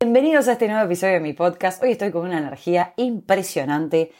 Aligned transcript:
Bienvenidos 0.00 0.46
a 0.46 0.52
este 0.52 0.68
nuevo 0.68 0.84
episodio 0.84 1.14
de 1.14 1.20
mi 1.20 1.32
podcast. 1.32 1.82
Hoy 1.82 1.90
estoy 1.90 2.12
con 2.12 2.24
una 2.24 2.38
energía 2.38 2.94
impresionante. 2.94 4.12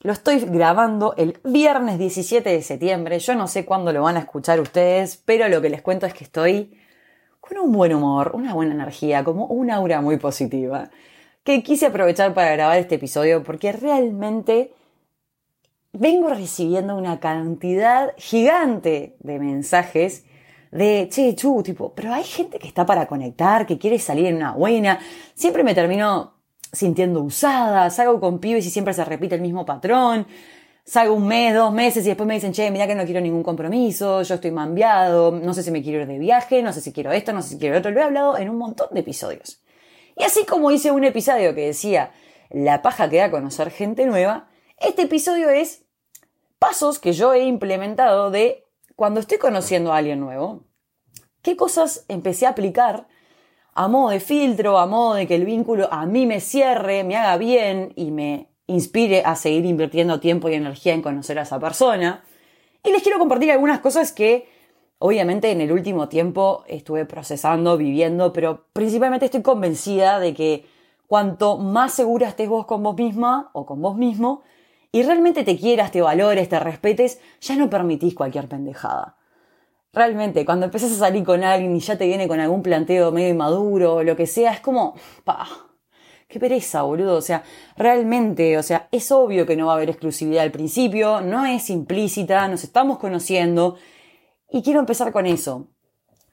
Lo 0.00 0.12
estoy 0.12 0.40
grabando 0.40 1.14
el 1.16 1.38
viernes 1.44 2.00
17 2.00 2.50
de 2.50 2.60
septiembre. 2.60 3.20
Yo 3.20 3.36
no 3.36 3.46
sé 3.46 3.64
cuándo 3.64 3.92
lo 3.92 4.02
van 4.02 4.16
a 4.16 4.18
escuchar 4.18 4.58
ustedes, 4.58 5.22
pero 5.24 5.48
lo 5.48 5.62
que 5.62 5.70
les 5.70 5.80
cuento 5.80 6.06
es 6.06 6.14
que 6.14 6.24
estoy 6.24 6.76
con 7.38 7.56
un 7.56 7.70
buen 7.70 7.94
humor, 7.94 8.32
una 8.34 8.52
buena 8.52 8.74
energía, 8.74 9.22
como 9.22 9.46
un 9.46 9.70
aura 9.70 10.00
muy 10.00 10.16
positiva. 10.16 10.90
Que 11.44 11.62
quise 11.62 11.86
aprovechar 11.86 12.34
para 12.34 12.50
grabar 12.50 12.78
este 12.78 12.96
episodio 12.96 13.44
porque 13.44 13.70
realmente 13.70 14.74
vengo 15.92 16.30
recibiendo 16.30 16.96
una 16.96 17.20
cantidad 17.20 18.12
gigante 18.16 19.14
de 19.20 19.38
mensajes 19.38 20.24
de, 20.72 21.08
che, 21.10 21.34
chu, 21.36 21.62
tipo, 21.62 21.92
pero 21.94 22.12
hay 22.12 22.24
gente 22.24 22.58
que 22.58 22.66
está 22.66 22.84
para 22.84 23.06
conectar, 23.06 23.66
que 23.66 23.78
quiere 23.78 23.98
salir 23.98 24.26
en 24.26 24.36
una 24.36 24.52
buena. 24.52 24.98
Siempre 25.34 25.62
me 25.62 25.74
termino 25.74 26.34
sintiendo 26.72 27.20
usada, 27.20 27.90
salgo 27.90 28.18
con 28.18 28.38
pibes 28.40 28.66
y 28.66 28.70
siempre 28.70 28.94
se 28.94 29.04
repite 29.04 29.34
el 29.34 29.42
mismo 29.42 29.64
patrón. 29.66 30.26
Salgo 30.84 31.14
un 31.14 31.28
mes, 31.28 31.54
dos 31.54 31.72
meses 31.72 32.04
y 32.04 32.08
después 32.08 32.26
me 32.26 32.34
dicen, 32.34 32.52
che, 32.52 32.70
mira 32.70 32.88
que 32.88 32.94
no 32.94 33.04
quiero 33.04 33.20
ningún 33.20 33.44
compromiso, 33.44 34.22
yo 34.22 34.34
estoy 34.34 34.50
mambiado, 34.50 35.30
no 35.30 35.54
sé 35.54 35.62
si 35.62 35.70
me 35.70 35.80
quiero 35.80 36.00
ir 36.00 36.08
de 36.08 36.18
viaje, 36.18 36.60
no 36.60 36.72
sé 36.72 36.80
si 36.80 36.92
quiero 36.92 37.12
esto, 37.12 37.32
no 37.32 37.40
sé 37.42 37.50
si 37.50 37.58
quiero 37.58 37.78
otro. 37.78 37.92
Lo 37.92 38.00
he 38.00 38.02
hablado 38.02 38.36
en 38.38 38.48
un 38.50 38.56
montón 38.56 38.88
de 38.90 39.00
episodios. 39.00 39.62
Y 40.16 40.24
así 40.24 40.44
como 40.44 40.70
hice 40.72 40.90
un 40.90 41.04
episodio 41.04 41.54
que 41.54 41.66
decía 41.66 42.12
la 42.50 42.82
paja 42.82 43.08
que 43.08 43.18
da 43.18 43.30
conocer 43.30 43.70
gente 43.70 44.06
nueva, 44.06 44.48
este 44.78 45.02
episodio 45.02 45.50
es 45.50 45.84
pasos 46.58 46.98
que 46.98 47.12
yo 47.12 47.32
he 47.32 47.44
implementado 47.44 48.30
de 48.30 48.61
cuando 49.02 49.18
estoy 49.18 49.38
conociendo 49.38 49.92
a 49.92 49.96
alguien 49.96 50.20
nuevo, 50.20 50.62
¿qué 51.42 51.56
cosas 51.56 52.04
empecé 52.06 52.46
a 52.46 52.50
aplicar 52.50 53.08
a 53.74 53.88
modo 53.88 54.10
de 54.10 54.20
filtro, 54.20 54.78
a 54.78 54.86
modo 54.86 55.14
de 55.14 55.26
que 55.26 55.34
el 55.34 55.44
vínculo 55.44 55.92
a 55.92 56.06
mí 56.06 56.24
me 56.24 56.38
cierre, 56.38 57.02
me 57.02 57.16
haga 57.16 57.36
bien 57.36 57.92
y 57.96 58.12
me 58.12 58.52
inspire 58.68 59.24
a 59.24 59.34
seguir 59.34 59.66
invirtiendo 59.66 60.20
tiempo 60.20 60.48
y 60.48 60.54
energía 60.54 60.94
en 60.94 61.02
conocer 61.02 61.40
a 61.40 61.42
esa 61.42 61.58
persona? 61.58 62.22
Y 62.84 62.92
les 62.92 63.02
quiero 63.02 63.18
compartir 63.18 63.50
algunas 63.50 63.80
cosas 63.80 64.12
que 64.12 64.48
obviamente 64.98 65.50
en 65.50 65.60
el 65.60 65.72
último 65.72 66.08
tiempo 66.08 66.62
estuve 66.68 67.04
procesando, 67.04 67.76
viviendo, 67.76 68.32
pero 68.32 68.68
principalmente 68.72 69.24
estoy 69.24 69.42
convencida 69.42 70.20
de 70.20 70.32
que 70.32 70.64
cuanto 71.08 71.58
más 71.58 71.92
segura 71.92 72.28
estés 72.28 72.48
vos 72.48 72.66
con 72.66 72.84
vos 72.84 72.94
misma 72.94 73.50
o 73.52 73.66
con 73.66 73.82
vos 73.82 73.96
mismo, 73.96 74.44
y 74.92 75.02
realmente 75.02 75.42
te 75.42 75.56
quieras, 75.56 75.90
te 75.90 76.02
valores, 76.02 76.50
te 76.50 76.60
respetes, 76.60 77.18
ya 77.40 77.56
no 77.56 77.70
permitís 77.70 78.14
cualquier 78.14 78.46
pendejada. 78.46 79.16
Realmente, 79.94 80.44
cuando 80.44 80.66
empezás 80.66 80.92
a 80.92 80.96
salir 80.96 81.24
con 81.24 81.42
alguien 81.42 81.74
y 81.74 81.80
ya 81.80 81.96
te 81.96 82.06
viene 82.06 82.28
con 82.28 82.40
algún 82.40 82.62
planteo 82.62 83.10
medio 83.10 83.30
inmaduro 83.30 84.02
lo 84.02 84.16
que 84.16 84.26
sea, 84.26 84.52
es 84.52 84.60
como, 84.60 84.94
pa, 85.24 85.46
qué 86.28 86.38
pereza, 86.38 86.82
boludo. 86.82 87.16
O 87.16 87.22
sea, 87.22 87.42
realmente, 87.76 88.56
o 88.58 88.62
sea, 88.62 88.88
es 88.90 89.10
obvio 89.12 89.46
que 89.46 89.56
no 89.56 89.66
va 89.66 89.72
a 89.72 89.76
haber 89.76 89.90
exclusividad 89.90 90.42
al 90.42 90.50
principio, 90.50 91.20
no 91.20 91.44
es 91.46 91.70
implícita, 91.70 92.46
nos 92.48 92.64
estamos 92.64 92.98
conociendo. 92.98 93.76
Y 94.50 94.62
quiero 94.62 94.80
empezar 94.80 95.12
con 95.12 95.26
eso. 95.26 95.68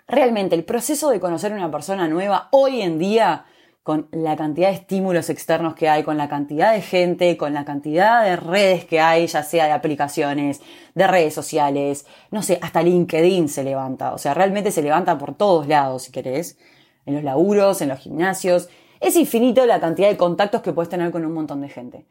Realmente, 0.07 0.55
el 0.55 0.65
proceso 0.65 1.09
de 1.09 1.19
conocer 1.19 1.53
a 1.53 1.55
una 1.55 1.71
persona 1.71 2.07
nueva 2.07 2.49
hoy 2.51 2.81
en 2.81 2.97
día 2.97 3.45
con 3.89 4.07
la 4.11 4.35
cantidad 4.35 4.67
de 4.67 4.75
estímulos 4.75 5.31
externos 5.31 5.73
que 5.73 5.89
hay, 5.89 6.03
con 6.03 6.15
la 6.15 6.29
cantidad 6.29 6.73
de 6.73 6.81
gente, 6.81 7.37
con 7.37 7.55
la 7.55 7.65
cantidad 7.65 8.23
de 8.23 8.35
redes 8.35 8.85
que 8.85 8.99
hay, 8.99 9.25
ya 9.25 9.41
sea 9.41 9.65
de 9.65 9.71
aplicaciones, 9.71 10.61
de 10.93 11.07
redes 11.07 11.33
sociales, 11.33 12.05
no 12.29 12.43
sé, 12.43 12.59
hasta 12.61 12.83
LinkedIn 12.83 13.49
se 13.49 13.63
levanta, 13.63 14.13
o 14.13 14.19
sea, 14.19 14.35
realmente 14.35 14.69
se 14.69 14.83
levanta 14.83 15.17
por 15.17 15.33
todos 15.33 15.67
lados, 15.67 16.03
si 16.03 16.11
querés, 16.11 16.59
en 17.07 17.15
los 17.15 17.23
laburos, 17.23 17.81
en 17.81 17.89
los 17.89 17.97
gimnasios, 17.97 18.69
es 18.99 19.15
infinito 19.15 19.65
la 19.65 19.79
cantidad 19.79 20.09
de 20.09 20.17
contactos 20.17 20.61
que 20.61 20.71
puedes 20.71 20.89
tener 20.89 21.09
con 21.09 21.25
un 21.25 21.33
montón 21.33 21.61
de 21.61 21.69
gente. 21.69 22.05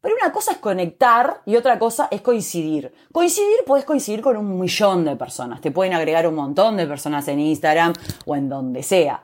Pero 0.00 0.16
una 0.20 0.32
cosa 0.32 0.50
es 0.50 0.58
conectar 0.58 1.42
y 1.46 1.54
otra 1.54 1.78
cosa 1.78 2.08
es 2.10 2.22
coincidir. 2.22 2.92
Coincidir 3.12 3.58
puedes 3.64 3.84
coincidir 3.84 4.20
con 4.20 4.36
un 4.36 4.58
millón 4.58 5.04
de 5.04 5.14
personas. 5.14 5.60
Te 5.60 5.70
pueden 5.70 5.92
agregar 5.92 6.26
un 6.26 6.34
montón 6.34 6.76
de 6.76 6.88
personas 6.88 7.28
en 7.28 7.38
Instagram 7.38 7.92
o 8.26 8.34
en 8.34 8.48
donde 8.48 8.82
sea. 8.82 9.22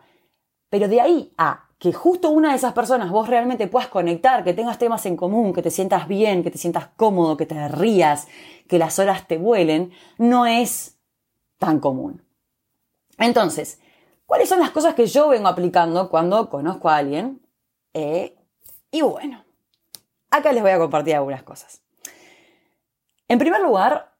Pero 0.70 0.88
de 0.88 1.00
ahí 1.00 1.32
a 1.36 1.63
que 1.78 1.92
justo 1.92 2.30
una 2.30 2.50
de 2.50 2.56
esas 2.56 2.72
personas 2.72 3.10
vos 3.10 3.28
realmente 3.28 3.66
puedas 3.66 3.88
conectar, 3.88 4.44
que 4.44 4.54
tengas 4.54 4.78
temas 4.78 5.04
en 5.06 5.16
común, 5.16 5.52
que 5.52 5.62
te 5.62 5.70
sientas 5.70 6.08
bien, 6.08 6.42
que 6.42 6.50
te 6.50 6.58
sientas 6.58 6.88
cómodo, 6.96 7.36
que 7.36 7.46
te 7.46 7.68
rías, 7.68 8.28
que 8.68 8.78
las 8.78 8.98
horas 8.98 9.26
te 9.26 9.38
vuelen, 9.38 9.92
no 10.18 10.46
es 10.46 10.96
tan 11.58 11.80
común. 11.80 12.22
Entonces, 13.18 13.80
¿cuáles 14.26 14.48
son 14.48 14.60
las 14.60 14.70
cosas 14.70 14.94
que 14.94 15.06
yo 15.06 15.28
vengo 15.28 15.48
aplicando 15.48 16.08
cuando 16.08 16.48
conozco 16.48 16.88
a 16.88 16.96
alguien? 16.96 17.40
Eh, 17.92 18.36
y 18.90 19.02
bueno, 19.02 19.44
acá 20.30 20.52
les 20.52 20.62
voy 20.62 20.72
a 20.72 20.78
compartir 20.78 21.14
algunas 21.14 21.42
cosas. 21.42 21.82
En 23.28 23.38
primer 23.38 23.60
lugar, 23.60 24.14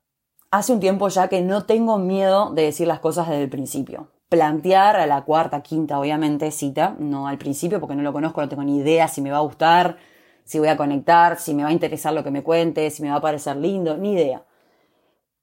hace 0.51 0.73
un 0.73 0.81
tiempo 0.81 1.09
ya 1.09 1.29
que 1.29 1.41
no 1.41 1.65
tengo 1.67 1.99
miedo 1.99 2.51
de 2.51 2.63
decir 2.63 2.87
las 2.87 3.01
cosas 3.01 3.29
desde 3.29 3.45
el 3.45 3.51
principio 3.51 4.14
plantear 4.35 4.97
a 4.97 5.07
la 5.07 5.23
cuarta, 5.23 5.63
quinta, 5.63 6.01
obviamente, 6.01 6.51
cita, 6.51 6.97
no 6.99 7.29
al 7.29 7.39
principio 7.39 7.79
porque 7.79 7.95
no 7.95 8.03
lo 8.03 8.13
conozco, 8.13 8.41
no 8.41 8.49
tengo 8.49 8.65
ni 8.65 8.79
idea 8.79 9.07
si 9.07 9.21
me 9.23 9.31
va 9.31 9.37
a 9.37 9.43
gustar, 9.43 9.97
si 10.43 10.59
voy 10.59 10.67
a 10.67 10.77
conectar, 10.77 11.39
si 11.39 11.55
me 11.55 11.63
va 11.63 11.69
a 11.69 11.73
interesar 11.73 12.13
lo 12.13 12.25
que 12.25 12.33
me 12.33 12.43
cuente, 12.43 12.91
si 12.91 13.01
me 13.03 13.11
va 13.11 13.17
a 13.17 13.21
parecer 13.21 13.57
lindo, 13.57 13.97
ni 13.97 14.15
idea. 14.15 14.43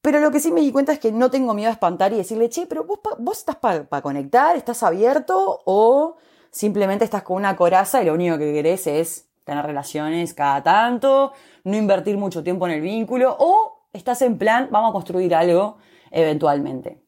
Pero 0.02 0.20
lo 0.20 0.30
que 0.30 0.42
sí 0.42 0.52
me 0.52 0.60
di 0.60 0.74
cuenta 0.74 0.92
es 0.92 1.00
que 1.00 1.14
no 1.14 1.32
tengo 1.32 1.54
miedo 1.54 1.70
a 1.70 1.72
espantar 1.72 2.12
y 2.12 2.18
decirle, 2.18 2.50
che, 2.50 2.68
pero 2.68 2.84
vos, 2.84 3.00
vos 3.18 3.38
estás 3.38 3.56
para 3.56 4.02
conectar, 4.02 4.58
estás 4.58 4.84
abierto 4.84 5.62
o 5.64 6.18
simplemente 6.50 7.06
estás 7.06 7.24
con 7.24 7.38
una 7.38 7.56
coraza 7.56 8.02
y 8.02 8.06
lo 8.08 8.14
único 8.14 8.38
que 8.38 8.52
querés 8.52 8.88
es 8.88 9.30
tener 9.46 9.66
relaciones 9.66 10.34
cada 10.34 10.62
tanto, 10.64 11.32
no 11.64 11.78
invertir 11.78 12.18
mucho 12.18 12.44
tiempo 12.44 12.68
en 12.68 12.74
el 12.74 12.82
vínculo 12.82 13.38
o 13.40 13.86
estás 13.94 14.22
en 14.22 14.38
plan, 14.38 14.68
vamos 14.70 14.90
a 14.90 14.94
construir 14.94 15.34
algo 15.34 15.78
eventualmente. 16.12 17.01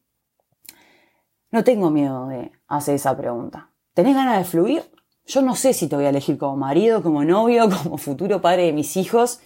No 1.54 1.62
tengo 1.62 1.88
miedo 1.88 2.26
de 2.26 2.50
hacer 2.66 2.96
esa 2.96 3.16
pregunta. 3.16 3.70
¿Tenés 3.92 4.16
ganas 4.16 4.38
de 4.38 4.44
fluir? 4.44 4.90
Yo 5.24 5.40
no 5.40 5.54
sé 5.54 5.72
si 5.72 5.86
te 5.86 5.94
voy 5.94 6.04
a 6.04 6.08
elegir 6.08 6.36
como 6.36 6.56
marido, 6.56 7.00
como 7.00 7.24
novio, 7.24 7.68
como 7.82 7.96
futuro 7.96 8.40
padre 8.40 8.64
de 8.64 8.72
mis 8.72 8.96
hijos. 8.96 9.38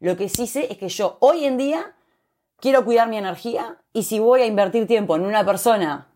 Lo 0.00 0.16
que 0.16 0.28
sí 0.28 0.48
sé 0.48 0.66
es 0.72 0.76
que 0.76 0.88
yo 0.88 1.18
hoy 1.20 1.44
en 1.44 1.56
día 1.56 1.94
quiero 2.58 2.84
cuidar 2.84 3.08
mi 3.08 3.16
energía 3.16 3.80
y 3.92 4.02
si 4.02 4.18
voy 4.18 4.40
a 4.40 4.46
invertir 4.46 4.88
tiempo 4.88 5.14
en 5.14 5.22
una 5.22 5.46
persona 5.46 6.08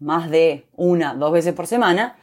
más 0.00 0.28
de 0.28 0.66
una, 0.72 1.14
dos 1.14 1.30
veces 1.30 1.54
por 1.54 1.68
semana 1.68 2.16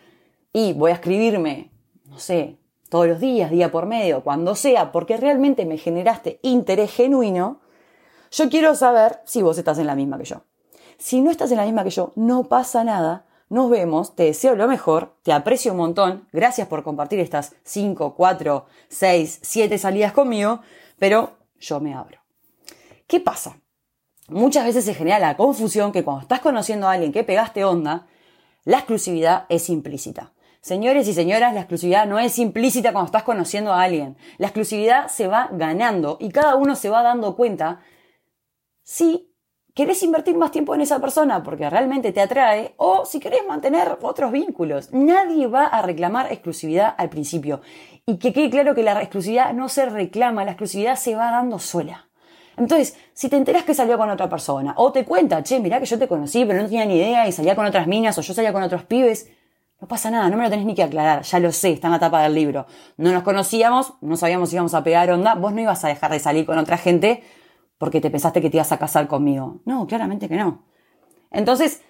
y 0.52 0.74
voy 0.74 0.92
a 0.92 0.96
escribirme, 0.96 1.72
no 2.08 2.20
sé, 2.20 2.58
todos 2.90 3.08
los 3.08 3.22
días, 3.22 3.52
día 3.52 3.72
por 3.72 3.86
medio, 3.86 4.22
cuando 4.22 4.54
sea, 4.56 4.92
porque 4.92 5.16
realmente 5.16 5.66
me 5.66 5.78
generaste 5.78 6.42
interés 6.44 6.92
genuino, 6.92 7.62
yo 8.32 8.50
quiero 8.50 8.76
saber 8.76 9.22
si 9.24 9.42
vos 9.42 9.58
estás 9.58 9.80
en 9.80 9.88
la 9.88 9.96
misma 9.96 10.18
que 10.18 10.26
yo. 10.26 10.44
Si 11.00 11.22
no 11.22 11.32
estás 11.32 11.50
en 11.52 11.58
la 11.58 11.66
misma 11.66 11.86
que 11.86 11.90
yo, 11.90 12.12
no 12.16 12.44
pasa 12.44 12.84
nada. 12.84 13.26
Nos 13.48 13.70
vemos, 13.70 14.16
te 14.16 14.24
deseo 14.24 14.56
lo 14.56 14.68
mejor, 14.68 15.16
te 15.24 15.32
aprecio 15.32 15.72
un 15.72 15.80
montón, 15.80 16.28
gracias 16.32 16.68
por 16.68 16.84
compartir 16.84 17.20
estas 17.20 17.56
5, 17.64 18.14
4, 18.16 18.66
6, 18.90 19.40
7 19.42 19.78
salidas 19.80 20.12
conmigo, 20.12 20.60
pero 21.00 21.38
yo 21.60 21.80
me 21.80 21.96
abro. 21.96 22.20
¿Qué 23.08 23.20
pasa? 23.20 23.60
Muchas 24.28 24.66
veces 24.66 24.86
se 24.86 24.94
genera 24.94 25.18
la 25.18 25.36
confusión 25.36 25.92
que 25.92 26.04
cuando 26.04 26.22
estás 26.22 26.42
conociendo 26.42 26.88
a 26.88 26.92
alguien 26.92 27.12
que 27.12 27.24
pegaste 27.24 27.64
onda, 27.64 28.06
la 28.66 28.78
exclusividad 28.78 29.46
es 29.50 29.70
implícita. 29.70 30.34
Señores 30.62 31.08
y 31.08 31.14
señoras, 31.14 31.54
la 31.54 31.62
exclusividad 31.62 32.06
no 32.06 32.20
es 32.20 32.38
implícita 32.38 32.92
cuando 32.92 33.08
estás 33.08 33.24
conociendo 33.24 33.74
a 33.74 33.82
alguien. 33.82 34.18
La 34.38 34.48
exclusividad 34.48 35.08
se 35.08 35.28
va 35.28 35.50
ganando 35.54 36.18
y 36.20 36.30
cada 36.30 36.56
uno 36.56 36.76
se 36.76 36.90
va 36.90 37.02
dando 37.02 37.36
cuenta 37.36 37.80
si 38.84 39.29
querés 39.74 40.04
invertir 40.04 40.36
más 40.38 40.52
tiempo 40.52 40.76
en 40.76 40.82
esa 40.82 41.00
persona 41.00 41.44
porque 41.44 41.70
realmente 41.70 42.12
te 42.12 42.22
atrae 42.22 42.74
o 42.78 43.06
si 43.06 43.20
querés 43.20 43.46
mantener 43.48 43.98
otros 44.02 44.32
vínculos. 44.32 44.92
Nadie 44.92 45.48
va 45.48 45.66
a 45.66 45.82
reclamar 45.82 46.32
exclusividad 46.32 46.94
al 46.98 47.10
principio. 47.10 47.62
Y 48.06 48.18
que 48.18 48.34
quede 48.34 48.50
claro 48.50 48.76
que 48.76 48.84
la 48.84 49.00
exclusividad 49.02 49.54
no 49.54 49.70
se 49.70 49.86
reclama, 49.86 50.44
la 50.44 50.52
exclusividad 50.52 50.96
se 50.96 51.16
va 51.16 51.32
dando 51.32 51.60
sola. 51.60 52.10
Entonces, 52.58 52.98
si 53.14 53.30
te 53.30 53.38
enteras 53.38 53.64
que 53.64 53.74
salió 53.74 53.98
con 53.98 54.10
otra 54.10 54.28
persona, 54.28 54.74
o 54.76 54.92
te 54.92 55.06
cuenta, 55.06 55.42
che, 55.44 55.60
mirá 55.62 55.80
que 55.80 55.86
yo 55.86 55.98
te 55.98 56.10
conocí, 56.10 56.44
pero 56.44 56.62
no 56.62 56.66
tenía 56.68 56.86
ni 56.86 56.98
idea 56.98 57.28
y 57.28 57.32
salía 57.32 57.56
con 57.56 57.66
otras 57.66 57.88
minas, 57.88 58.18
o 58.18 58.22
yo 58.22 58.34
salía 58.34 58.52
con 58.52 58.64
otros 58.64 58.84
pibes, 58.84 59.30
no 59.80 59.88
pasa 59.88 60.12
nada, 60.12 60.30
no 60.30 60.36
me 60.36 60.44
lo 60.44 60.50
tenés 60.50 60.66
ni 60.66 60.76
que 60.76 60.84
aclarar, 60.84 61.22
ya 61.24 61.40
lo 61.40 61.54
sé, 61.54 61.72
está 61.72 61.88
en 61.88 61.94
la 61.94 62.00
tapa 62.00 62.22
del 62.22 62.36
libro. 62.36 62.66
No 62.98 63.14
nos 63.14 63.24
conocíamos, 63.24 63.94
no 64.02 64.18
sabíamos 64.18 64.50
si 64.50 64.56
íbamos 64.56 64.74
a 64.74 64.84
pegar 64.84 65.10
onda, 65.10 65.36
vos 65.36 65.54
no 65.54 65.62
ibas 65.62 65.86
a 65.86 65.88
dejar 65.88 66.12
de 66.12 66.20
salir 66.20 66.46
con 66.46 66.58
otra 66.58 66.78
gente 66.78 67.24
porque 67.80 68.02
te 68.02 68.12
pensaste 68.12 68.42
que 68.42 68.52
te 68.52 68.58
ibas 68.58 68.72
a 68.72 68.78
casar 68.78 69.08
conmigo. 69.08 69.62
No, 69.66 69.88
claramente 69.88 70.28
que 70.28 70.36
no. 70.36 70.66
Entonces, 71.32 71.82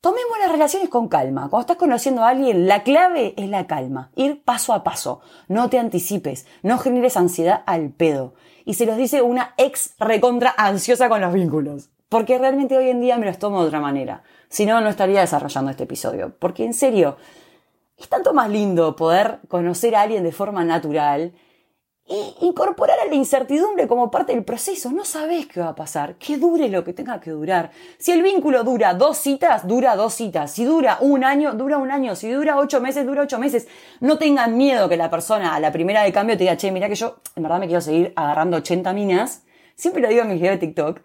tomemos 0.00 0.36
las 0.40 0.50
relaciones 0.50 0.88
con 0.90 1.08
calma. 1.08 1.48
Cuando 1.48 1.60
estás 1.60 1.76
conociendo 1.76 2.24
a 2.24 2.30
alguien, 2.30 2.66
la 2.66 2.82
clave 2.82 3.32
es 3.36 3.48
la 3.48 3.66
calma. 3.66 4.10
Ir 4.16 4.42
paso 4.42 4.74
a 4.74 4.82
paso. 4.82 5.20
No 5.46 5.70
te 5.70 5.78
anticipes. 5.78 6.46
No 6.62 6.76
generes 6.76 7.16
ansiedad 7.16 7.62
al 7.66 7.90
pedo. 7.90 8.34
Y 8.64 8.74
se 8.74 8.84
los 8.84 8.96
dice 8.96 9.22
una 9.22 9.54
ex 9.56 9.94
recontra 9.98 10.54
ansiosa 10.58 11.08
con 11.08 11.20
los 11.20 11.32
vínculos. 11.32 11.90
Porque 12.08 12.36
realmente 12.38 12.76
hoy 12.76 12.90
en 12.90 13.00
día 13.00 13.16
me 13.16 13.26
los 13.26 13.38
tomo 13.38 13.62
de 13.62 13.68
otra 13.68 13.80
manera. 13.80 14.24
Si 14.48 14.66
no, 14.66 14.80
no 14.80 14.88
estaría 14.88 15.20
desarrollando 15.20 15.70
este 15.70 15.84
episodio. 15.84 16.36
Porque 16.36 16.64
en 16.64 16.74
serio, 16.74 17.16
es 17.96 18.08
tanto 18.08 18.34
más 18.34 18.50
lindo 18.50 18.96
poder 18.96 19.38
conocer 19.46 19.94
a 19.94 20.02
alguien 20.02 20.24
de 20.24 20.32
forma 20.32 20.64
natural 20.64 21.32
incorporar 22.40 22.98
a 23.00 23.06
la 23.06 23.14
incertidumbre 23.14 23.88
como 23.88 24.10
parte 24.10 24.34
del 24.34 24.44
proceso. 24.44 24.90
No 24.90 25.04
sabes 25.04 25.46
qué 25.46 25.60
va 25.60 25.68
a 25.68 25.74
pasar, 25.74 26.16
que 26.16 26.36
dure 26.36 26.68
lo 26.68 26.84
que 26.84 26.92
tenga 26.92 27.20
que 27.20 27.30
durar. 27.30 27.70
Si 27.98 28.12
el 28.12 28.22
vínculo 28.22 28.64
dura 28.64 28.94
dos 28.94 29.18
citas, 29.18 29.66
dura 29.66 29.96
dos 29.96 30.14
citas. 30.14 30.50
Si 30.50 30.64
dura 30.64 30.98
un 31.00 31.24
año, 31.24 31.54
dura 31.54 31.78
un 31.78 31.90
año. 31.90 32.14
Si 32.16 32.30
dura 32.30 32.58
ocho 32.58 32.80
meses, 32.80 33.06
dura 33.06 33.22
ocho 33.22 33.38
meses. 33.38 33.68
No 34.00 34.18
tengan 34.18 34.56
miedo 34.56 34.88
que 34.88 34.96
la 34.96 35.10
persona 35.10 35.54
a 35.54 35.60
la 35.60 35.72
primera 35.72 36.02
de 36.02 36.12
cambio 36.12 36.36
te 36.36 36.44
diga, 36.44 36.56
che, 36.56 36.70
mira 36.70 36.88
que 36.88 36.94
yo 36.94 37.16
en 37.36 37.42
verdad 37.42 37.58
me 37.58 37.66
quiero 37.66 37.80
seguir 37.80 38.12
agarrando 38.16 38.56
80 38.58 38.92
minas. 38.92 39.42
Siempre 39.74 40.02
lo 40.02 40.08
digo 40.08 40.22
en 40.22 40.28
mis 40.28 40.40
videos 40.40 40.60
de 40.60 40.66
TikTok. 40.66 41.00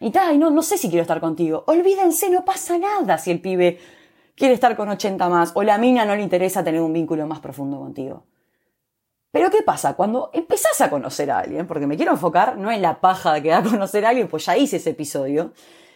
Y 0.00 0.10
tal, 0.10 0.38
no, 0.38 0.50
no 0.50 0.62
sé 0.62 0.76
si 0.76 0.88
quiero 0.88 1.02
estar 1.02 1.20
contigo. 1.20 1.64
Olvídense, 1.66 2.28
no 2.28 2.44
pasa 2.44 2.78
nada 2.78 3.16
si 3.18 3.30
el 3.30 3.40
pibe 3.40 3.78
quiere 4.34 4.54
estar 4.54 4.76
con 4.76 4.88
80 4.88 5.28
más 5.28 5.52
o 5.54 5.62
la 5.62 5.78
mina 5.78 6.04
no 6.04 6.14
le 6.14 6.22
interesa 6.22 6.64
tener 6.64 6.80
un 6.80 6.92
vínculo 6.92 7.26
más 7.26 7.40
profundo 7.40 7.78
contigo. 7.78 8.24
Pero 9.34 9.50
¿qué 9.50 9.62
pasa? 9.62 9.94
Cuando 9.94 10.30
empezás 10.32 10.80
a 10.80 10.88
conocer 10.88 11.28
a 11.32 11.40
alguien, 11.40 11.66
porque 11.66 11.88
me 11.88 11.96
quiero 11.96 12.12
enfocar 12.12 12.56
no 12.56 12.70
en 12.70 12.80
la 12.80 13.00
paja 13.00 13.40
que 13.42 13.48
da 13.48 13.58
a 13.58 13.62
conocer 13.64 14.06
a 14.06 14.10
alguien, 14.10 14.28
pues 14.28 14.46
ya 14.46 14.56
hice 14.56 14.76
ese 14.76 14.90
episodio, 14.90 15.50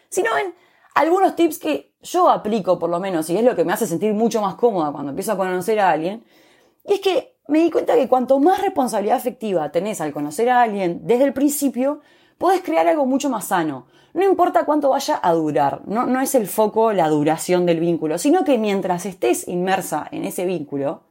sino 0.08 0.36
en 0.36 0.56
algunos 0.96 1.36
tips 1.36 1.60
que 1.60 1.94
yo 2.02 2.30
aplico 2.30 2.80
por 2.80 2.90
lo 2.90 2.98
menos 2.98 3.30
y 3.30 3.36
es 3.36 3.44
lo 3.44 3.54
que 3.54 3.64
me 3.64 3.72
hace 3.72 3.86
sentir 3.86 4.12
mucho 4.12 4.40
más 4.42 4.56
cómoda 4.56 4.90
cuando 4.90 5.10
empiezo 5.10 5.30
a 5.30 5.36
conocer 5.36 5.78
a 5.78 5.92
alguien, 5.92 6.24
y 6.84 6.94
es 6.94 7.00
que 7.00 7.36
me 7.46 7.60
di 7.60 7.70
cuenta 7.70 7.94
que 7.94 8.08
cuanto 8.08 8.40
más 8.40 8.60
responsabilidad 8.60 9.18
afectiva 9.18 9.70
tenés 9.70 10.00
al 10.00 10.12
conocer 10.12 10.50
a 10.50 10.62
alguien 10.62 11.02
desde 11.04 11.22
el 11.22 11.32
principio, 11.32 12.00
podés 12.38 12.62
crear 12.62 12.88
algo 12.88 13.06
mucho 13.06 13.30
más 13.30 13.44
sano. 13.44 13.86
No 14.14 14.24
importa 14.24 14.64
cuánto 14.64 14.88
vaya 14.88 15.20
a 15.22 15.32
durar, 15.32 15.82
no, 15.86 16.06
no 16.06 16.20
es 16.20 16.34
el 16.34 16.48
foco 16.48 16.92
la 16.92 17.08
duración 17.08 17.66
del 17.66 17.78
vínculo, 17.78 18.18
sino 18.18 18.42
que 18.42 18.58
mientras 18.58 19.06
estés 19.06 19.46
inmersa 19.46 20.08
en 20.10 20.24
ese 20.24 20.44
vínculo, 20.44 21.04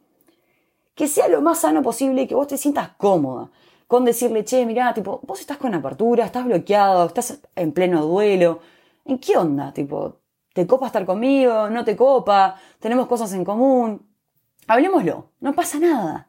que 0.97 1.07
sea 1.07 1.27
lo 1.27 1.43
más 1.43 1.59
sano 1.59 1.83
posible 1.83 2.23
y 2.23 2.27
que 2.27 2.33
vos 2.33 2.47
te 2.47 2.57
sientas 2.57 2.89
cómoda. 2.97 3.51
Con 3.85 4.03
decirle, 4.03 4.43
che, 4.43 4.65
mirá, 4.65 4.95
tipo, 4.95 5.21
vos 5.23 5.39
estás 5.39 5.57
con 5.57 5.73
apertura, 5.75 6.25
estás 6.25 6.43
bloqueado, 6.43 7.05
estás 7.05 7.39
en 7.55 7.71
pleno 7.71 8.03
duelo. 8.03 8.59
¿En 9.05 9.19
qué 9.19 9.37
onda? 9.37 9.71
Tipo, 9.71 10.17
¿te 10.53 10.65
copa 10.65 10.87
estar 10.87 11.05
conmigo? 11.05 11.69
¿No 11.69 11.85
te 11.85 11.95
copa? 11.95 12.55
¿Tenemos 12.79 13.05
cosas 13.05 13.31
en 13.33 13.45
común? 13.45 14.07
Hablemoslo, 14.65 15.33
no 15.39 15.53
pasa 15.53 15.77
nada. 15.79 16.27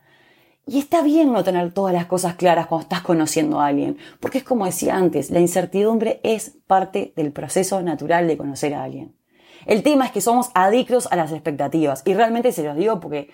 Y 0.67 0.79
está 0.79 1.01
bien 1.01 1.33
no 1.33 1.43
tener 1.43 1.73
todas 1.73 1.95
las 1.95 2.05
cosas 2.05 2.35
claras 2.35 2.67
cuando 2.67 2.83
estás 2.83 3.01
conociendo 3.01 3.61
a 3.61 3.69
alguien, 3.69 3.97
porque 4.21 4.37
es 4.37 4.45
como 4.45 4.67
decía 4.67 4.97
antes, 4.97 5.31
la 5.31 5.41
incertidumbre 5.41 6.21
es 6.25 6.59
parte 6.67 7.15
del 7.17 7.33
proceso 7.33 7.81
natural 7.81 8.29
de 8.29 8.37
conocer 8.37 8.75
a 8.75 8.85
alguien. 8.85 9.17
El 9.65 9.83
tema 9.83 10.05
es 10.05 10.13
que 10.13 10.21
somos 10.21 10.51
adictos 10.55 11.09
a 11.11 11.17
las 11.17 11.33
expectativas, 11.33 12.03
y 12.05 12.13
realmente 12.13 12.53
se 12.53 12.63
los 12.63 12.77
digo 12.77 13.01
porque 13.01 13.31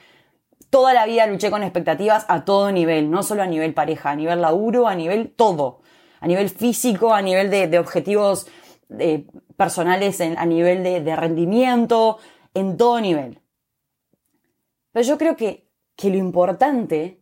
toda 0.71 0.93
la 0.93 1.07
vida 1.07 1.27
luché 1.27 1.51
con 1.51 1.63
expectativas 1.63 2.25
a 2.29 2.45
todo 2.45 2.73
nivel, 2.73 3.11
no 3.11 3.23
solo 3.23 3.43
a 3.43 3.47
nivel 3.47 3.75
pareja, 3.75 4.11
a 4.11 4.17
nivel 4.17 4.41
laburo, 4.41 4.89
a 4.89 4.95
nivel 4.95 5.31
todo, 5.31 5.81
a 6.21 6.27
nivel 6.27 6.49
físico, 6.49 7.15
a 7.15 7.23
nivel 7.23 7.51
de, 7.51 7.79
objetivos 7.79 8.47
eh, 8.99 9.27
personales, 9.57 10.21
a 10.21 10.47
nivel 10.47 10.83
de, 10.83 11.17
rendimiento, 11.17 12.19
en 12.55 12.77
todo 12.77 13.01
nivel. 13.01 13.41
Pero 14.93 15.07
yo 15.07 15.19
creo 15.19 15.37
que, 15.37 15.69
que 15.97 16.11
lo 16.11 16.17
importante 16.17 17.21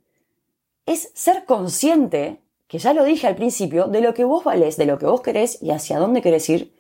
es 0.87 1.11
ser 1.15 1.45
consciente, 1.45 2.43
que 2.67 2.79
ya 2.79 2.93
lo 2.93 3.05
dije 3.05 3.27
al 3.27 3.37
principio, 3.37 3.87
de 3.87 4.01
lo 4.01 4.15
que 4.15 4.25
vos 4.25 4.45
valés, 4.45 4.77
de 4.77 4.87
lo 4.87 4.99
que 4.99 5.07
vos 5.07 5.21
querés 5.21 5.63
y 5.63 5.71
hacia 5.71 5.99
dónde 5.99 6.23
querés 6.23 6.49
ir 6.49 6.75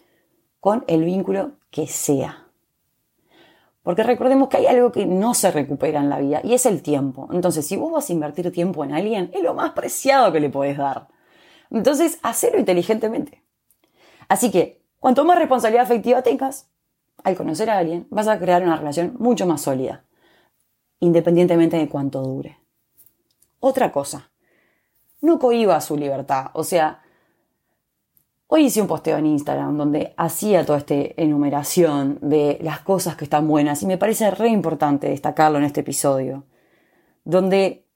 con 0.60 0.84
el 0.86 1.04
vínculo 1.04 1.52
que 1.70 1.86
sea. 1.86 2.41
Porque 3.82 4.04
recordemos 4.04 4.48
que 4.48 4.58
hay 4.58 4.66
algo 4.66 4.92
que 4.92 5.06
no 5.06 5.34
se 5.34 5.50
recupera 5.50 6.00
en 6.00 6.08
la 6.08 6.18
vida 6.18 6.40
y 6.44 6.54
es 6.54 6.66
el 6.66 6.82
tiempo. 6.82 7.28
Entonces, 7.32 7.66
si 7.66 7.76
vos 7.76 7.92
vas 7.92 8.08
a 8.08 8.12
invertir 8.12 8.52
tiempo 8.52 8.84
en 8.84 8.92
alguien, 8.92 9.30
es 9.34 9.42
lo 9.42 9.54
más 9.54 9.72
preciado 9.72 10.32
que 10.32 10.40
le 10.40 10.50
podés 10.50 10.76
dar. 10.76 11.08
Entonces, 11.70 12.18
hacelo 12.22 12.58
inteligentemente. 12.58 13.42
Así 14.28 14.50
que, 14.50 14.82
cuanto 15.00 15.24
más 15.24 15.38
responsabilidad 15.38 15.84
afectiva 15.84 16.22
tengas, 16.22 16.68
al 17.24 17.36
conocer 17.36 17.70
a 17.70 17.78
alguien, 17.78 18.06
vas 18.10 18.28
a 18.28 18.38
crear 18.38 18.62
una 18.62 18.76
relación 18.76 19.16
mucho 19.18 19.46
más 19.46 19.62
sólida, 19.62 20.04
independientemente 21.00 21.76
de 21.76 21.88
cuánto 21.88 22.22
dure. 22.22 22.58
Otra 23.58 23.92
cosa, 23.92 24.30
no 25.20 25.38
cohiba 25.38 25.80
su 25.80 25.96
libertad. 25.96 26.46
O 26.54 26.64
sea, 26.64 27.01
Hoy 28.54 28.66
hice 28.66 28.82
un 28.82 28.86
posteo 28.86 29.16
en 29.16 29.24
Instagram 29.24 29.78
donde 29.78 30.12
hacía 30.18 30.66
toda 30.66 30.76
esta 30.76 30.94
enumeración 31.16 32.18
de 32.20 32.58
las 32.60 32.80
cosas 32.80 33.16
que 33.16 33.24
están 33.24 33.48
buenas 33.48 33.82
y 33.82 33.86
me 33.86 33.96
parece 33.96 34.30
re 34.30 34.48
importante 34.48 35.08
destacarlo 35.08 35.56
en 35.56 35.64
este 35.64 35.80
episodio. 35.80 36.44
Donde 37.24 37.86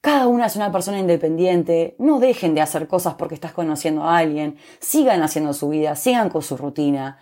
cada 0.00 0.26
una 0.26 0.46
es 0.46 0.56
una 0.56 0.72
persona 0.72 0.98
independiente, 0.98 1.94
no 2.00 2.18
dejen 2.18 2.56
de 2.56 2.62
hacer 2.62 2.88
cosas 2.88 3.14
porque 3.14 3.36
estás 3.36 3.52
conociendo 3.52 4.02
a 4.02 4.18
alguien, 4.18 4.56
sigan 4.80 5.22
haciendo 5.22 5.52
su 5.52 5.68
vida, 5.68 5.94
sigan 5.94 6.30
con 6.30 6.42
su 6.42 6.56
rutina 6.56 7.18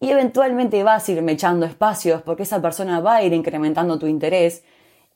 y 0.00 0.10
eventualmente 0.10 0.82
vas 0.82 1.08
a 1.08 1.12
ir 1.12 1.22
mechando 1.22 1.64
espacios 1.66 2.22
porque 2.22 2.42
esa 2.42 2.60
persona 2.60 2.98
va 2.98 3.14
a 3.14 3.22
ir 3.22 3.32
incrementando 3.32 3.96
tu 3.96 4.08
interés 4.08 4.64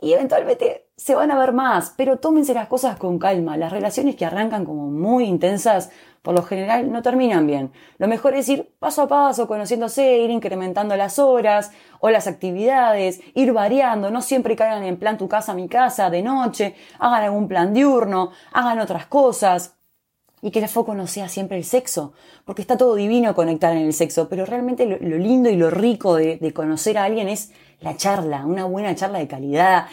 y 0.01 0.13
eventualmente 0.13 0.87
se 0.97 1.17
van 1.17 1.33
a 1.33 1.39
ver 1.39 1.53
más, 1.53 1.95
pero 1.97 2.19
tómense 2.19 2.55
las 2.55 2.69
cosas 2.69 2.97
con 2.97 3.19
calma. 3.19 3.57
Las 3.57 3.73
relaciones 3.73 4.15
que 4.15 4.25
arrancan 4.25 4.65
como 4.65 4.89
muy 4.89 5.25
intensas 5.25 5.91
por 6.23 6.35
lo 6.35 6.43
general 6.43 6.91
no 6.91 7.03
terminan 7.03 7.47
bien. 7.47 7.73
Lo 7.99 8.09
mejor 8.09 8.35
es 8.35 8.49
ir 8.49 8.71
paso 8.79 9.03
a 9.03 9.09
paso, 9.09 9.47
conociéndose, 9.47 10.19
ir 10.19 10.31
incrementando 10.31 10.97
las 10.97 11.19
horas 11.19 11.71
o 12.01 12.11
las 12.11 12.27
actividades, 12.27 13.21
ir 13.35 13.53
variando, 13.53 14.11
no 14.11 14.23
siempre 14.23 14.57
caigan 14.57 14.83
en 14.83 14.97
plan 14.97 15.19
tu 15.19 15.29
casa, 15.29 15.55
mi 15.55 15.69
casa, 15.69 16.11
de 16.11 16.23
noche, 16.23 16.75
hagan 16.99 17.25
algún 17.25 17.49
plan 17.49 17.73
diurno, 17.73 18.33
hagan 18.53 18.81
otras 18.81 19.07
cosas. 19.07 19.75
Y 20.41 20.53
que 20.53 20.61
el 20.61 20.69
foco 20.69 20.95
no 20.95 21.09
sea 21.09 21.29
siempre 21.29 21.57
el 21.57 21.65
sexo, 21.65 22.13
porque 22.45 22.63
está 22.63 22.77
todo 22.77 22.95
divino 22.95 23.35
conectar 23.35 23.73
en 23.73 23.83
el 23.83 23.93
sexo, 23.93 24.29
pero 24.29 24.47
realmente 24.47 24.87
lo, 24.87 25.19
lindo 25.19 25.51
y 25.51 25.57
lo 25.57 25.69
rico 25.69 26.15
de, 26.15 26.37
de 26.37 26.53
conocer 26.53 26.97
a 26.97 27.05
alguien 27.05 27.29
es 27.29 27.51
la 27.81 27.97
charla, 27.97 28.47
una 28.47 28.65
buena 28.65 28.95
charla 28.95 29.19
de 29.19 29.27
calidad, 29.27 29.87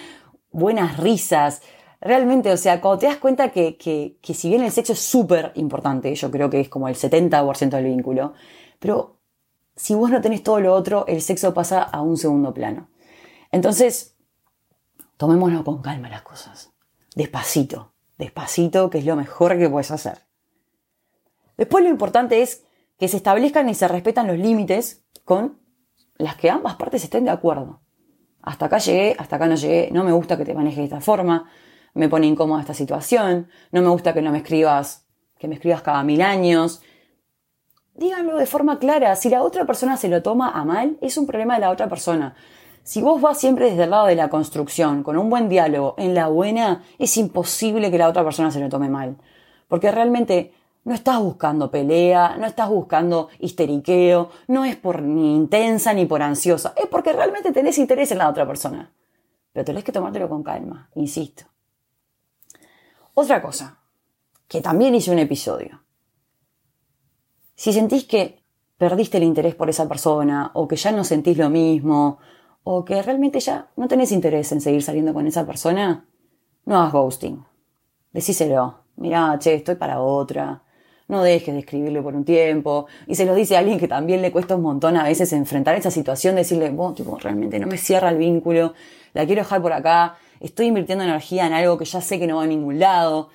buenas 0.52 0.98
risas, 0.98 1.62
realmente, 2.02 2.52
o 2.52 2.58
sea, 2.58 2.82
cuando 2.82 3.00
te 3.00 3.06
das 3.08 3.18
cuenta 3.18 3.52
que, 3.52 3.78
que, 3.78 4.18
que 4.22 4.34
si 4.34 4.50
bien 4.50 4.64
el 4.64 4.72
sexo 4.72 4.94
es 4.94 5.00
súper 5.00 5.52
importante, 5.56 6.14
yo 6.14 6.32
creo 6.32 6.50
que 6.50 6.62
es 6.62 6.70
como 6.70 6.88
el 6.88 6.96
70% 6.96 7.70
del 7.70 7.86
vínculo, 7.86 8.34
pero 8.80 9.18
si 9.76 9.94
vos 9.96 10.10
no 10.10 10.22
tenés 10.22 10.44
todo 10.44 10.60
lo 10.60 10.74
otro, 10.74 11.06
el 11.08 11.22
sexo 11.22 11.54
pasa 11.54 11.84
a 11.84 12.02
un 12.02 12.18
segundo 12.18 12.54
plano. 12.54 12.90
Entonces, 13.52 14.16
tomémonos 15.18 15.64
con 15.64 15.82
calma 15.82 16.10
las 16.10 16.22
cosas. 16.22 16.72
Despacito, 17.16 17.94
despacito, 18.18 18.90
que 18.90 19.00
es 19.00 19.06
lo 19.06 19.16
mejor 19.16 19.58
que 19.58 19.70
puedes 19.70 19.92
hacer. 19.92 20.20
Después 21.58 21.84
lo 21.84 21.90
importante 21.90 22.42
es 22.42 22.66
que 22.98 23.08
se 23.08 23.18
establezcan 23.18 23.70
y 23.70 23.76
se 23.76 23.88
respetan 23.88 24.28
los 24.28 24.38
límites 24.38 25.06
con 25.24 25.60
las 26.18 26.36
que 26.36 26.50
ambas 26.50 26.76
partes 26.76 27.04
estén 27.04 27.26
de 27.26 27.32
acuerdo. 27.32 27.82
Hasta 28.42 28.68
acá 28.68 28.78
llegué, 28.78 29.16
hasta 29.18 29.38
acá 29.38 29.48
no 29.48 29.56
llegué, 29.56 29.90
no 29.92 30.04
me 30.04 30.12
gusta 30.12 30.38
que 30.38 30.46
te 30.46 30.54
manejes 30.54 30.78
de 30.78 30.84
esta 30.84 31.02
forma, 31.02 31.50
me 31.96 32.10
pone 32.10 32.28
incómoda 32.28 32.62
esta 32.62 32.74
situación, 32.74 33.48
no 33.72 33.82
me 33.82 33.90
gusta 33.90 34.14
que 34.14 34.22
no 34.22 34.32
me 34.32 34.40
escribas, 34.40 35.06
que 35.40 35.48
me 35.48 35.56
escribas 35.56 35.82
cada 35.82 36.04
mil 36.04 36.22
años. 36.22 36.82
Díganlo 37.96 38.36
de 38.38 38.46
forma 38.46 38.78
clara, 38.78 39.16
si 39.16 39.30
la 39.30 39.42
otra 39.42 39.66
persona 39.66 39.98
se 39.98 40.10
lo 40.10 40.22
toma 40.22 40.52
a 40.52 40.66
mal, 40.66 40.98
es 41.02 41.18
un 41.18 41.26
problema 41.26 41.56
de 41.56 41.62
la 41.62 41.72
otra 41.72 41.88
persona. 41.88 42.36
Si 42.84 43.02
vos 43.02 43.20
vas 43.22 43.40
siempre 43.40 43.70
desde 43.70 43.86
el 43.86 43.90
lado 43.90 44.08
de 44.08 44.16
la 44.16 44.30
construcción, 44.30 45.02
con 45.02 45.18
un 45.18 45.30
buen 45.30 45.50
diálogo, 45.50 45.96
en 45.98 46.14
la 46.14 46.28
buena, 46.28 46.84
es 47.00 47.18
imposible 47.18 47.90
que 47.90 47.98
la 47.98 48.10
otra 48.10 48.24
persona 48.24 48.52
se 48.52 48.60
lo 48.60 48.70
tome 48.70 48.90
mal. 48.90 49.16
Porque 49.68 49.92
realmente 49.92 50.54
no 50.84 50.94
estás 50.94 51.20
buscando 51.20 51.72
pelea, 51.72 52.36
no 52.38 52.46
estás 52.46 52.70
buscando 52.70 53.30
histeriqueo, 53.40 54.30
no 54.48 54.66
es 54.66 54.76
por 54.76 55.02
ni 55.02 55.36
intensa 55.36 55.94
ni 55.94 56.06
por 56.06 56.22
ansiosa, 56.22 56.74
es 56.76 56.88
porque 56.88 57.14
realmente 57.14 57.52
tenés 57.54 57.78
interés 57.78 58.12
en 58.12 58.20
la 58.20 58.30
otra 58.30 58.46
persona. 58.46 58.92
Pero 59.52 59.66
tenés 59.66 59.84
que 59.84 59.94
tomártelo 59.94 60.30
con 60.30 60.44
calma, 60.44 60.90
insisto. 60.94 61.46
Otra 63.18 63.42
cosa, 63.42 63.80
que 64.50 64.60
también 64.60 64.94
hice 64.94 65.10
un 65.10 65.20
episodio. 65.20 65.82
Si 67.56 67.72
sentís 67.72 68.04
que 68.04 68.44
perdiste 68.78 69.16
el 69.18 69.24
interés 69.24 69.56
por 69.56 69.70
esa 69.70 69.88
persona, 69.88 70.52
o 70.54 70.68
que 70.68 70.76
ya 70.76 70.92
no 70.92 71.06
sentís 71.06 71.38
lo 71.38 71.50
mismo, 71.50 72.18
o 72.66 72.84
que 72.84 73.02
realmente 73.02 73.40
ya 73.40 73.70
no 73.78 73.88
tenés 73.88 74.12
interés 74.12 74.52
en 74.52 74.60
seguir 74.60 74.84
saliendo 74.84 75.14
con 75.14 75.26
esa 75.28 75.46
persona, 75.46 76.06
no 76.66 76.76
hagas 76.78 76.92
ghosting. 76.92 77.42
Decíselo. 78.12 78.84
Mirá, 78.98 79.40
che, 79.40 79.56
estoy 79.56 79.76
para 79.76 80.02
otra. 80.02 80.64
No 81.08 81.24
dejes 81.24 81.54
de 81.54 81.62
escribirle 81.62 82.02
por 82.02 82.16
un 82.16 82.26
tiempo. 82.26 82.88
Y 83.08 83.16
se 83.16 83.26
lo 83.26 83.34
dice 83.34 83.56
a 83.56 83.60
alguien 83.60 83.80
que 83.80 83.88
también 83.88 84.22
le 84.22 84.34
cuesta 84.34 84.58
un 84.58 84.62
montón 84.62 84.98
a 84.98 85.06
veces 85.06 85.32
enfrentar 85.32 85.76
esa 85.78 85.90
situación, 85.90 86.36
decirle, 86.36 86.70
vos, 86.72 86.96
tipo, 86.96 87.18
realmente 87.18 87.60
no 87.60 87.68
me 87.68 87.78
cierra 87.78 88.10
el 88.10 88.18
vínculo, 88.18 88.74
la 89.14 89.26
quiero 89.26 89.44
dejar 89.44 89.62
por 89.62 89.72
acá, 89.72 90.18
estoy 90.46 90.68
invirtiendo 90.68 91.04
energía 91.04 91.48
en 91.48 91.54
algo 91.54 91.78
que 91.78 91.86
ya 91.86 92.02
sé 92.02 92.20
que 92.20 92.28
no 92.28 92.38
va 92.38 92.44
a 92.44 92.48
ningún 92.48 92.80
lado. 92.80 93.30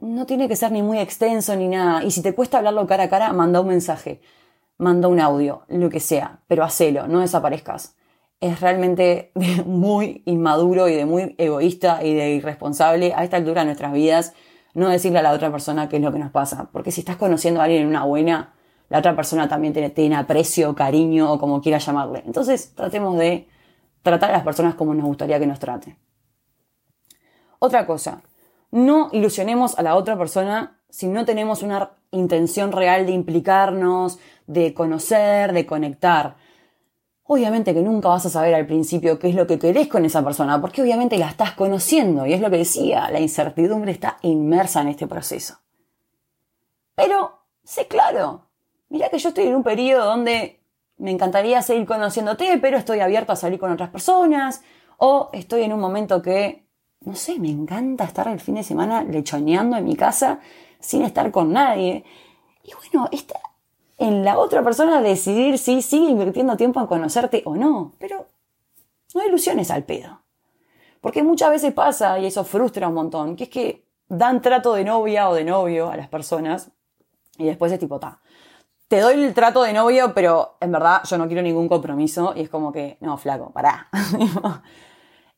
No 0.00 0.26
tiene 0.26 0.48
que 0.48 0.56
ser 0.56 0.72
ni 0.72 0.82
muy 0.82 0.98
extenso 0.98 1.56
ni 1.56 1.68
nada. 1.68 2.04
Y 2.04 2.10
si 2.10 2.22
te 2.22 2.34
cuesta 2.34 2.58
hablarlo 2.58 2.86
cara 2.86 3.04
a 3.04 3.08
cara, 3.08 3.32
manda 3.32 3.60
un 3.60 3.68
mensaje, 3.68 4.20
manda 4.78 5.08
un 5.08 5.20
audio, 5.20 5.62
lo 5.68 5.88
que 5.90 6.00
sea, 6.00 6.40
pero 6.46 6.64
hacelo, 6.64 7.06
no 7.06 7.20
desaparezcas. 7.20 7.96
es 8.40 8.60
realmente 8.60 9.32
muy 9.66 10.22
inmaduro 10.26 10.88
y 10.88 10.94
de 10.94 11.06
muy 11.06 11.34
egoísta 11.38 12.04
y 12.04 12.14
de 12.14 12.30
irresponsable 12.34 13.14
a 13.14 13.24
esta 13.24 13.36
altura 13.38 13.62
de 13.62 13.66
nuestras 13.66 13.92
vidas 13.92 14.34
no 14.74 14.88
decirle 14.88 15.20
a 15.20 15.22
la 15.22 15.32
otra 15.32 15.50
persona 15.50 15.88
qué 15.88 15.96
es 15.96 16.02
lo 16.02 16.12
que 16.12 16.18
nos 16.18 16.30
pasa. 16.30 16.68
Porque 16.72 16.90
si 16.90 17.00
estás 17.00 17.16
conociendo 17.16 17.60
a 17.60 17.64
alguien 17.64 17.82
en 17.82 17.88
una 17.88 18.04
buena, 18.04 18.52
la 18.88 18.98
otra 18.98 19.16
persona 19.16 19.48
también 19.48 19.72
tiene, 19.72 19.90
tiene 19.90 20.16
aprecio, 20.16 20.74
cariño 20.74 21.32
o 21.32 21.38
como 21.38 21.62
quiera 21.62 21.78
llamarle. 21.78 22.22
Entonces 22.26 22.72
tratemos 22.74 23.16
de 23.18 23.48
tratar 24.04 24.30
a 24.30 24.34
las 24.34 24.44
personas 24.44 24.76
como 24.76 24.94
nos 24.94 25.06
gustaría 25.06 25.40
que 25.40 25.46
nos 25.48 25.58
trate. 25.58 25.96
Otra 27.58 27.86
cosa, 27.86 28.22
no 28.70 29.08
ilusionemos 29.10 29.76
a 29.78 29.82
la 29.82 29.96
otra 29.96 30.16
persona 30.16 30.78
si 30.90 31.08
no 31.08 31.24
tenemos 31.24 31.62
una 31.62 31.90
intención 32.12 32.70
real 32.70 33.06
de 33.06 33.12
implicarnos, 33.12 34.20
de 34.46 34.74
conocer, 34.74 35.52
de 35.52 35.66
conectar. 35.66 36.36
Obviamente 37.24 37.72
que 37.72 37.80
nunca 37.80 38.10
vas 38.10 38.26
a 38.26 38.30
saber 38.30 38.54
al 38.54 38.66
principio 38.66 39.18
qué 39.18 39.30
es 39.30 39.34
lo 39.34 39.46
que 39.46 39.58
querés 39.58 39.88
con 39.88 40.04
esa 40.04 40.22
persona, 40.22 40.60
porque 40.60 40.82
obviamente 40.82 41.18
la 41.18 41.30
estás 41.30 41.52
conociendo 41.52 42.26
y 42.26 42.34
es 42.34 42.40
lo 42.40 42.50
que 42.50 42.58
decía, 42.58 43.10
la 43.10 43.18
incertidumbre 43.18 43.90
está 43.90 44.18
inmersa 44.20 44.82
en 44.82 44.88
este 44.88 45.06
proceso. 45.06 45.58
Pero, 46.94 47.40
sé 47.64 47.88
claro, 47.88 48.50
mira 48.90 49.08
que 49.08 49.18
yo 49.18 49.30
estoy 49.30 49.46
en 49.46 49.56
un 49.56 49.62
periodo 49.64 50.04
donde 50.04 50.63
me 50.96 51.10
encantaría 51.10 51.62
seguir 51.62 51.86
conociéndote, 51.86 52.58
pero 52.58 52.76
estoy 52.76 53.00
abierto 53.00 53.32
a 53.32 53.36
salir 53.36 53.58
con 53.58 53.72
otras 53.72 53.90
personas, 53.90 54.62
o 54.96 55.30
estoy 55.32 55.62
en 55.62 55.72
un 55.72 55.80
momento 55.80 56.22
que, 56.22 56.66
no 57.00 57.14
sé, 57.14 57.38
me 57.38 57.50
encanta 57.50 58.04
estar 58.04 58.28
el 58.28 58.40
fin 58.40 58.54
de 58.54 58.62
semana 58.62 59.02
lechoneando 59.02 59.76
en 59.76 59.84
mi 59.84 59.96
casa 59.96 60.40
sin 60.80 61.02
estar 61.02 61.30
con 61.30 61.52
nadie. 61.52 62.04
Y 62.62 62.72
bueno, 62.74 63.08
esta, 63.12 63.40
en 63.98 64.24
la 64.24 64.38
otra 64.38 64.62
persona 64.62 65.00
decidir 65.00 65.58
si 65.58 65.82
sigue 65.82 66.10
invirtiendo 66.10 66.56
tiempo 66.56 66.80
en 66.80 66.86
conocerte 66.86 67.42
o 67.44 67.56
no. 67.56 67.92
Pero 67.98 68.26
no 69.14 69.26
ilusiones 69.26 69.70
al 69.70 69.84
pedo. 69.84 70.20
Porque 71.00 71.22
muchas 71.22 71.50
veces 71.50 71.72
pasa, 71.72 72.18
y 72.18 72.26
eso 72.26 72.44
frustra 72.44 72.88
un 72.88 72.94
montón, 72.94 73.36
que 73.36 73.44
es 73.44 73.50
que 73.50 73.84
dan 74.08 74.40
trato 74.40 74.74
de 74.74 74.84
novia 74.84 75.28
o 75.28 75.34
de 75.34 75.44
novio 75.44 75.90
a 75.90 75.96
las 75.96 76.08
personas 76.08 76.70
y 77.38 77.44
después 77.44 77.72
es 77.72 77.78
tipo, 77.78 77.98
ta, 77.98 78.20
te 78.94 79.00
doy 79.00 79.24
el 79.24 79.34
trato 79.34 79.64
de 79.64 79.72
novio, 79.72 80.12
pero 80.14 80.54
en 80.60 80.70
verdad 80.70 81.00
yo 81.02 81.18
no 81.18 81.26
quiero 81.26 81.42
ningún 81.42 81.68
compromiso 81.68 82.32
y 82.36 82.42
es 82.42 82.48
como 82.48 82.70
que, 82.70 82.96
no, 83.00 83.18
flaco, 83.18 83.50
pará. 83.50 83.88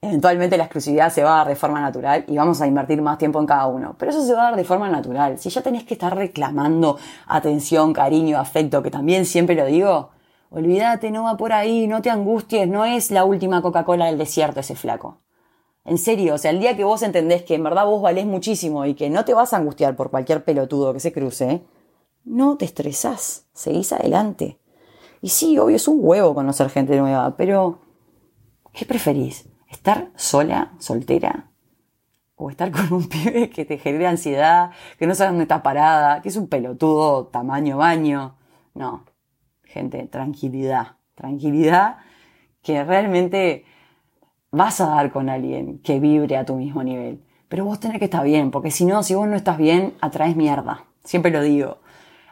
Eventualmente 0.02 0.58
la 0.58 0.64
exclusividad 0.64 1.10
se 1.10 1.22
va 1.22 1.32
a 1.32 1.38
dar 1.38 1.48
de 1.48 1.56
forma 1.56 1.80
natural 1.80 2.26
y 2.28 2.36
vamos 2.36 2.60
a 2.60 2.66
invertir 2.66 3.00
más 3.00 3.16
tiempo 3.16 3.40
en 3.40 3.46
cada 3.46 3.66
uno. 3.66 3.96
Pero 3.98 4.10
eso 4.10 4.22
se 4.22 4.34
va 4.34 4.40
a 4.40 4.44
dar 4.50 4.56
de 4.56 4.64
forma 4.64 4.90
natural. 4.90 5.38
Si 5.38 5.48
ya 5.48 5.62
tenés 5.62 5.84
que 5.84 5.94
estar 5.94 6.14
reclamando 6.14 6.98
atención, 7.26 7.94
cariño, 7.94 8.38
afecto, 8.38 8.82
que 8.82 8.90
también 8.90 9.24
siempre 9.24 9.54
lo 9.54 9.64
digo, 9.64 10.10
olvídate, 10.50 11.10
no 11.10 11.22
va 11.22 11.38
por 11.38 11.54
ahí, 11.54 11.86
no 11.86 12.02
te 12.02 12.10
angusties, 12.10 12.68
no 12.68 12.84
es 12.84 13.10
la 13.10 13.24
última 13.24 13.62
Coca-Cola 13.62 14.04
del 14.04 14.18
desierto 14.18 14.60
ese 14.60 14.76
flaco. 14.76 15.22
En 15.86 15.96
serio, 15.96 16.34
o 16.34 16.38
sea, 16.38 16.50
el 16.50 16.60
día 16.60 16.76
que 16.76 16.84
vos 16.84 17.00
entendés 17.02 17.42
que 17.42 17.54
en 17.54 17.64
verdad 17.64 17.86
vos 17.86 18.02
valés 18.02 18.26
muchísimo 18.26 18.84
y 18.84 18.92
que 18.92 19.08
no 19.08 19.24
te 19.24 19.32
vas 19.32 19.54
a 19.54 19.56
angustiar 19.56 19.96
por 19.96 20.10
cualquier 20.10 20.44
pelotudo 20.44 20.92
que 20.92 21.00
se 21.00 21.10
cruce, 21.10 21.62
no 22.26 22.58
te 22.58 22.66
estresás, 22.66 23.46
seguís 23.54 23.94
adelante. 23.94 24.58
Y 25.22 25.30
sí, 25.30 25.56
obvio, 25.58 25.76
es 25.76 25.88
un 25.88 26.00
huevo 26.00 26.34
conocer 26.34 26.68
gente 26.68 26.98
nueva, 26.98 27.38
pero 27.38 27.78
¿qué 28.74 28.84
preferís? 28.84 29.46
estar 29.70 30.10
sola, 30.16 30.72
soltera, 30.78 31.50
o 32.34 32.50
estar 32.50 32.70
con 32.70 32.92
un 32.92 33.08
pibe 33.08 33.50
que 33.50 33.64
te 33.64 33.78
genera 33.78 34.10
ansiedad, 34.10 34.70
que 34.98 35.06
no 35.06 35.14
sabes 35.14 35.32
dónde 35.32 35.44
está 35.44 35.62
parada, 35.62 36.22
que 36.22 36.28
es 36.28 36.36
un 36.36 36.48
pelotudo 36.48 37.26
tamaño 37.26 37.78
baño. 37.78 38.36
No, 38.74 39.04
gente, 39.64 40.06
tranquilidad, 40.06 40.96
tranquilidad 41.14 41.98
que 42.62 42.82
realmente 42.84 43.64
vas 44.50 44.80
a 44.80 44.88
dar 44.88 45.12
con 45.12 45.28
alguien 45.28 45.78
que 45.78 46.00
vibre 46.00 46.36
a 46.36 46.44
tu 46.44 46.56
mismo 46.56 46.82
nivel. 46.82 47.22
Pero 47.48 47.64
vos 47.64 47.78
tenés 47.78 47.98
que 48.00 48.06
estar 48.06 48.24
bien, 48.24 48.50
porque 48.50 48.72
si 48.72 48.84
no, 48.84 49.02
si 49.02 49.14
vos 49.14 49.28
no 49.28 49.36
estás 49.36 49.56
bien, 49.56 49.94
atraes 50.00 50.34
mierda. 50.34 50.84
Siempre 51.04 51.30
lo 51.30 51.40
digo. 51.42 51.78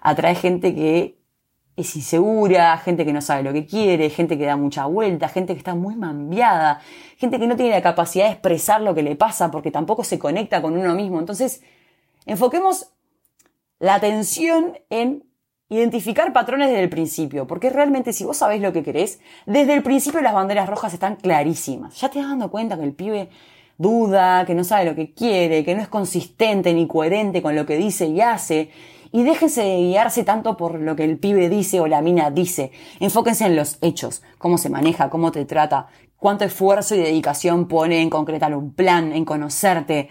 Atraes 0.05 0.39
gente 0.39 0.75
que 0.75 1.19
es 1.77 1.97
insegura, 1.97 2.77
gente 2.79 3.05
que 3.05 3.13
no 3.13 3.21
sabe 3.21 3.43
lo 3.43 3.53
que 3.53 3.67
quiere, 3.67 4.09
gente 4.11 4.39
que 4.39 4.45
da 4.45 4.57
mucha 4.57 4.87
vuelta, 4.87 5.29
gente 5.29 5.55
que 5.55 5.59
está 5.59 5.75
muy 5.75 5.97
mambiada, 5.97 6.81
gente 7.17 7.41
que 7.41 7.47
no 7.49 7.57
tiene 7.57 7.73
la 7.73 7.83
capacidad 7.83 8.27
de 8.27 8.33
expresar 8.33 8.81
lo 8.81 8.95
que 8.95 9.03
le 9.03 9.17
pasa 9.17 9.51
porque 9.51 9.73
tampoco 9.73 10.05
se 10.05 10.19
conecta 10.19 10.63
con 10.63 10.77
uno 10.77 10.95
mismo. 10.95 11.19
Entonces, 11.19 11.63
enfoquemos 12.27 12.93
la 13.81 13.95
atención 13.95 14.79
en 14.91 15.25
identificar 15.69 16.33
patrones 16.33 16.69
desde 16.69 16.83
el 16.83 16.91
principio, 16.91 17.47
porque 17.47 17.71
realmente 17.71 18.13
si 18.13 18.25
vos 18.25 18.37
sabés 18.37 18.61
lo 18.61 18.73
que 18.73 18.83
querés, 18.83 19.19
desde 19.47 19.75
el 19.75 19.83
principio 19.83 20.21
las 20.21 20.35
banderas 20.35 20.69
rojas 20.69 20.95
están 20.95 21.17
clarísimas. 21.17 22.01
Ya 22.01 22.09
te 22.09 22.21
das 22.21 22.29
dando 22.29 22.51
cuenta 22.51 22.77
que 22.77 22.85
el 22.85 22.93
pibe 22.93 23.31
duda, 23.79 24.45
que 24.47 24.55
no 24.55 24.63
sabe 24.63 24.85
lo 24.85 24.95
que 24.95 25.13
quiere, 25.13 25.65
que 25.65 25.75
no 25.75 25.83
es 25.83 25.89
consistente 25.89 26.73
ni 26.73 26.87
coherente 26.87 27.43
con 27.43 27.57
lo 27.57 27.67
que 27.67 27.77
dice 27.77 28.07
y 28.07 28.21
hace, 28.21 28.71
y 29.15 29.23
déjense 29.23 29.63
de 29.63 29.77
guiarse 29.77 30.25
tanto 30.25 30.57
por 30.57 30.81
lo 30.81 30.97
que 30.97 31.05
el 31.05 31.21
pibe 31.21 31.49
dice 31.49 31.79
o 31.79 31.87
la 31.87 32.03
mina 32.03 32.33
dice. 32.33 32.73
Enfóquense 32.99 33.47
en 33.47 33.55
los 33.55 33.79
hechos, 33.81 34.25
cómo 34.39 34.59
se 34.59 34.71
maneja, 34.71 35.09
cómo 35.09 35.31
te 35.31 35.45
trata, 35.45 35.87
cuánto 36.17 36.45
esfuerzo 36.45 36.97
y 36.97 36.99
dedicación 36.99 37.69
pone 37.69 38.03
en 38.03 38.11
concretar 38.11 38.57
un 38.57 38.75
plan, 38.75 39.13
en 39.13 39.25
conocerte, 39.25 40.09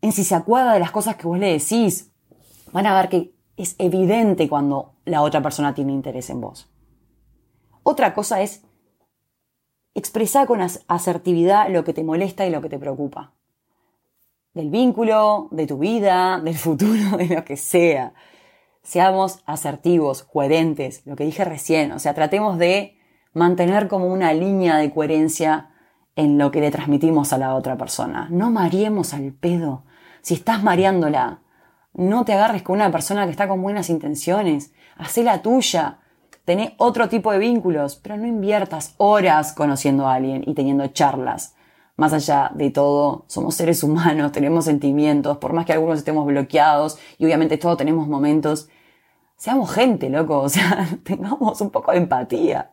en 0.00 0.12
si 0.12 0.24
se 0.24 0.34
acuerda 0.34 0.72
de 0.72 0.80
las 0.80 0.92
cosas 0.92 1.16
que 1.16 1.26
vos 1.26 1.38
le 1.38 1.52
decís. 1.52 2.10
Van 2.72 2.86
a 2.86 2.98
ver 2.98 3.10
que 3.10 3.34
es 3.58 3.76
evidente 3.76 4.48
cuando 4.48 4.94
la 5.04 5.20
otra 5.20 5.42
persona 5.42 5.74
tiene 5.74 5.92
interés 5.92 6.30
en 6.30 6.40
vos. 6.40 6.70
Otra 7.82 8.14
cosa 8.14 8.40
es 8.40 8.62
expresar 9.92 10.46
con 10.46 10.62
asertividad 10.62 11.68
lo 11.68 11.84
que 11.84 11.92
te 11.92 12.02
molesta 12.02 12.46
y 12.46 12.50
lo 12.50 12.62
que 12.62 12.70
te 12.70 12.78
preocupa. 12.78 13.34
Del 14.54 14.70
vínculo, 14.70 15.48
de 15.50 15.66
tu 15.66 15.76
vida, 15.76 16.40
del 16.42 16.56
futuro, 16.56 17.14
de 17.18 17.26
lo 17.26 17.44
que 17.44 17.58
sea 17.58 18.14
seamos 18.88 19.40
asertivos, 19.44 20.22
coherentes, 20.22 21.02
lo 21.04 21.14
que 21.14 21.24
dije 21.24 21.44
recién, 21.44 21.92
o 21.92 21.98
sea, 21.98 22.14
tratemos 22.14 22.56
de 22.56 22.96
mantener 23.34 23.86
como 23.86 24.06
una 24.06 24.32
línea 24.32 24.78
de 24.78 24.90
coherencia 24.94 25.68
en 26.16 26.38
lo 26.38 26.50
que 26.50 26.62
le 26.62 26.70
transmitimos 26.70 27.34
a 27.34 27.38
la 27.38 27.54
otra 27.54 27.76
persona. 27.76 28.28
No 28.30 28.50
mareemos 28.50 29.12
al 29.12 29.34
pedo. 29.34 29.84
Si 30.22 30.32
estás 30.32 30.62
mareándola, 30.62 31.42
no 31.92 32.24
te 32.24 32.32
agarres 32.32 32.62
con 32.62 32.76
una 32.76 32.90
persona 32.90 33.26
que 33.26 33.30
está 33.30 33.46
con 33.46 33.60
buenas 33.60 33.90
intenciones. 33.90 34.72
Hacé 34.96 35.22
la 35.22 35.42
tuya. 35.42 35.98
Tené 36.46 36.74
otro 36.78 37.10
tipo 37.10 37.30
de 37.30 37.40
vínculos, 37.40 37.96
pero 37.96 38.16
no 38.16 38.26
inviertas 38.26 38.94
horas 38.96 39.52
conociendo 39.52 40.08
a 40.08 40.14
alguien 40.14 40.44
y 40.46 40.54
teniendo 40.54 40.86
charlas. 40.86 41.54
Más 41.96 42.14
allá 42.14 42.52
de 42.54 42.70
todo, 42.70 43.26
somos 43.26 43.54
seres 43.54 43.82
humanos, 43.82 44.32
tenemos 44.32 44.64
sentimientos, 44.64 45.36
por 45.36 45.52
más 45.52 45.66
que 45.66 45.74
algunos 45.74 45.98
estemos 45.98 46.24
bloqueados 46.24 46.98
y 47.18 47.26
obviamente 47.26 47.58
todos 47.58 47.76
tenemos 47.76 48.08
momentos 48.08 48.70
seamos 49.38 49.70
gente, 49.72 50.10
loco, 50.10 50.40
o 50.40 50.48
sea, 50.48 50.86
tengamos 51.04 51.60
un 51.62 51.70
poco 51.70 51.92
de 51.92 51.98
empatía. 51.98 52.72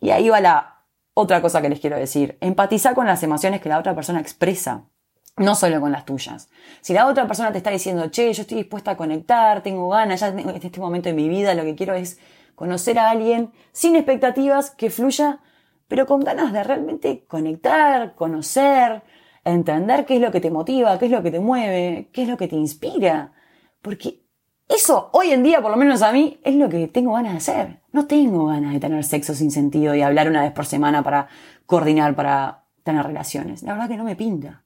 Y 0.00 0.10
ahí 0.10 0.28
va 0.30 0.40
la 0.40 0.84
otra 1.14 1.42
cosa 1.42 1.60
que 1.60 1.68
les 1.68 1.80
quiero 1.80 1.96
decir. 1.98 2.38
Empatizar 2.40 2.94
con 2.94 3.06
las 3.06 3.22
emociones 3.22 3.60
que 3.60 3.68
la 3.68 3.78
otra 3.78 3.94
persona 3.94 4.20
expresa, 4.20 4.86
no 5.36 5.54
solo 5.54 5.80
con 5.80 5.92
las 5.92 6.04
tuyas. 6.04 6.48
Si 6.80 6.94
la 6.94 7.06
otra 7.06 7.26
persona 7.26 7.52
te 7.52 7.58
está 7.58 7.70
diciendo, 7.70 8.08
che, 8.10 8.32
yo 8.32 8.42
estoy 8.42 8.58
dispuesta 8.58 8.92
a 8.92 8.96
conectar, 8.96 9.62
tengo 9.62 9.88
ganas, 9.90 10.20
ya 10.20 10.28
en 10.28 10.48
este 10.48 10.80
momento 10.80 11.08
de 11.08 11.14
mi 11.14 11.28
vida 11.28 11.54
lo 11.54 11.64
que 11.64 11.74
quiero 11.74 11.94
es 11.94 12.18
conocer 12.54 12.98
a 12.98 13.10
alguien 13.10 13.52
sin 13.72 13.96
expectativas, 13.96 14.70
que 14.70 14.90
fluya, 14.90 15.40
pero 15.88 16.06
con 16.06 16.20
ganas 16.20 16.52
de 16.52 16.62
realmente 16.64 17.24
conectar, 17.26 18.14
conocer, 18.14 19.02
entender 19.44 20.06
qué 20.06 20.16
es 20.16 20.20
lo 20.20 20.30
que 20.30 20.40
te 20.40 20.50
motiva, 20.50 20.98
qué 20.98 21.06
es 21.06 21.10
lo 21.10 21.22
que 21.22 21.30
te 21.30 21.40
mueve, 21.40 22.10
qué 22.12 22.22
es 22.22 22.28
lo 22.28 22.36
que 22.36 22.48
te 22.48 22.56
inspira. 22.56 23.32
Porque 23.82 24.21
eso, 24.74 25.10
hoy 25.12 25.30
en 25.30 25.42
día, 25.42 25.60
por 25.60 25.70
lo 25.70 25.76
menos 25.76 26.02
a 26.02 26.12
mí, 26.12 26.38
es 26.44 26.54
lo 26.54 26.68
que 26.68 26.88
tengo 26.88 27.12
ganas 27.14 27.32
de 27.32 27.38
hacer. 27.38 27.80
No 27.92 28.06
tengo 28.06 28.46
ganas 28.46 28.72
de 28.72 28.80
tener 28.80 29.04
sexo 29.04 29.34
sin 29.34 29.50
sentido 29.50 29.94
y 29.94 30.02
hablar 30.02 30.28
una 30.28 30.42
vez 30.42 30.52
por 30.52 30.66
semana 30.66 31.02
para 31.02 31.28
coordinar, 31.66 32.14
para 32.14 32.64
tener 32.82 33.06
relaciones. 33.06 33.62
La 33.62 33.72
verdad 33.72 33.88
que 33.88 33.96
no 33.96 34.04
me 34.04 34.16
pinta. 34.16 34.62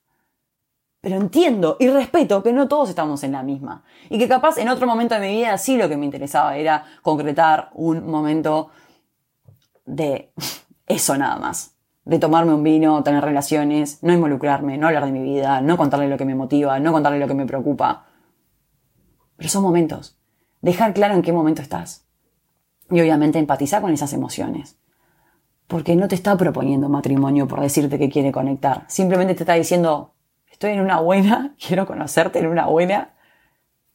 Pero 1.00 1.16
entiendo 1.16 1.76
y 1.78 1.88
respeto 1.88 2.42
que 2.42 2.52
no 2.52 2.68
todos 2.68 2.88
estamos 2.88 3.22
en 3.22 3.32
la 3.32 3.42
misma. 3.42 3.84
Y 4.10 4.18
que 4.18 4.28
capaz 4.28 4.58
en 4.58 4.68
otro 4.68 4.86
momento 4.86 5.14
de 5.14 5.20
mi 5.20 5.36
vida 5.36 5.56
sí 5.58 5.76
lo 5.76 5.88
que 5.88 5.96
me 5.96 6.04
interesaba 6.04 6.56
era 6.56 6.84
concretar 7.02 7.70
un 7.74 8.08
momento 8.08 8.70
de 9.84 10.32
eso 10.86 11.16
nada 11.16 11.36
más. 11.36 11.74
De 12.04 12.18
tomarme 12.18 12.54
un 12.54 12.62
vino, 12.62 13.02
tener 13.02 13.24
relaciones, 13.24 14.02
no 14.02 14.12
involucrarme, 14.12 14.78
no 14.78 14.86
hablar 14.86 15.06
de 15.06 15.12
mi 15.12 15.22
vida, 15.22 15.60
no 15.60 15.76
contarle 15.76 16.08
lo 16.08 16.16
que 16.16 16.24
me 16.24 16.36
motiva, 16.36 16.78
no 16.78 16.92
contarle 16.92 17.18
lo 17.18 17.26
que 17.26 17.34
me 17.34 17.46
preocupa 17.46 18.05
pero 19.36 19.48
son 19.48 19.62
momentos. 19.62 20.16
Dejar 20.60 20.94
claro 20.94 21.14
en 21.14 21.22
qué 21.22 21.32
momento 21.32 21.62
estás. 21.62 22.06
Y 22.90 23.00
obviamente 23.00 23.38
empatizar 23.38 23.82
con 23.82 23.92
esas 23.92 24.12
emociones. 24.12 24.78
Porque 25.66 25.96
no 25.96 26.08
te 26.08 26.14
está 26.14 26.36
proponiendo 26.36 26.88
matrimonio 26.88 27.48
por 27.48 27.60
decirte 27.60 27.98
que 27.98 28.08
quiere 28.08 28.32
conectar. 28.32 28.84
Simplemente 28.88 29.34
te 29.34 29.42
está 29.42 29.54
diciendo, 29.54 30.14
estoy 30.50 30.72
en 30.72 30.80
una 30.80 31.00
buena, 31.00 31.54
quiero 31.66 31.86
conocerte 31.86 32.38
en 32.38 32.46
una 32.46 32.66
buena. 32.66 33.12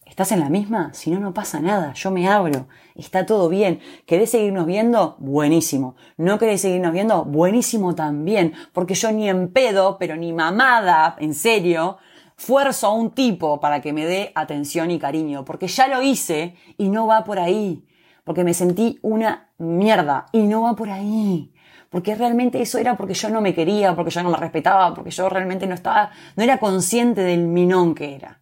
¿Estás 0.06 0.34
en 0.34 0.42
la 0.42 0.50
misma? 0.50 0.94
Si 0.94 1.10
no, 1.10 1.22
no 1.22 1.34
pasa 1.34 1.62
nada. 1.62 1.94
Yo 1.94 2.12
me 2.12 2.28
abro. 2.28 2.68
Está 2.96 3.26
todo 3.26 3.48
bien. 3.48 3.80
¿Querés 4.06 4.32
seguirnos 4.32 4.66
viendo? 4.66 5.16
Buenísimo. 5.20 5.96
¿No 6.18 6.38
querés 6.38 6.60
seguirnos 6.60 6.92
viendo? 6.92 7.24
Buenísimo 7.24 7.96
también. 7.96 8.54
Porque 8.74 8.94
yo 8.94 9.10
ni 9.14 9.30
en 9.30 9.54
pedo, 9.54 9.98
pero 9.98 10.18
ni 10.18 10.34
mamada, 10.34 11.16
en 11.20 11.34
serio, 11.34 11.98
fuerzo 12.42 12.88
a 12.88 12.94
un 12.94 13.12
tipo 13.12 13.60
para 13.60 13.82
que 13.82 13.94
me 13.94 14.06
dé 14.06 14.32
atención 14.34 14.90
y 14.90 14.98
cariño. 14.98 15.46
Porque 15.46 15.68
ya 15.68 15.88
lo 15.88 16.02
hice 16.02 16.56
y 16.78 16.90
no 16.90 17.06
va 17.06 17.24
por 17.24 17.38
ahí. 17.38 17.86
Porque 18.24 18.44
me 18.44 18.54
sentí 18.54 19.00
una 19.04 19.52
mierda 19.60 20.26
y 20.32 20.44
no 20.44 20.64
va 20.64 20.76
por 20.76 20.90
ahí. 20.90 21.54
Porque 21.90 22.16
realmente 22.16 22.62
eso 22.62 22.80
era 22.80 22.98
porque 22.98 23.14
yo 23.14 23.30
no 23.30 23.42
me 23.42 23.54
quería, 23.54 23.96
porque 23.96 24.12
yo 24.12 24.24
no 24.24 24.32
me 24.32 24.38
respetaba, 24.38 24.94
porque 24.94 25.12
yo 25.12 25.30
realmente 25.30 25.68
no 25.68 25.76
estaba, 25.76 26.12
no 26.36 26.44
era 26.44 26.58
consciente 26.58 27.22
del 27.22 27.48
minón 27.48 27.94
que 27.94 28.16
era. 28.16 28.42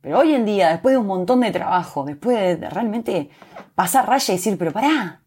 Pero 0.00 0.20
hoy 0.20 0.34
en 0.34 0.44
día, 0.44 0.70
después 0.70 0.92
de 0.94 0.98
un 0.98 1.06
montón 1.06 1.40
de 1.40 1.50
trabajo, 1.50 2.04
después 2.04 2.60
de 2.60 2.70
realmente 2.70 3.28
pasar 3.74 4.08
raya 4.08 4.32
y 4.32 4.36
decir, 4.36 4.56
pero 4.56 4.72
pará, 4.72 5.22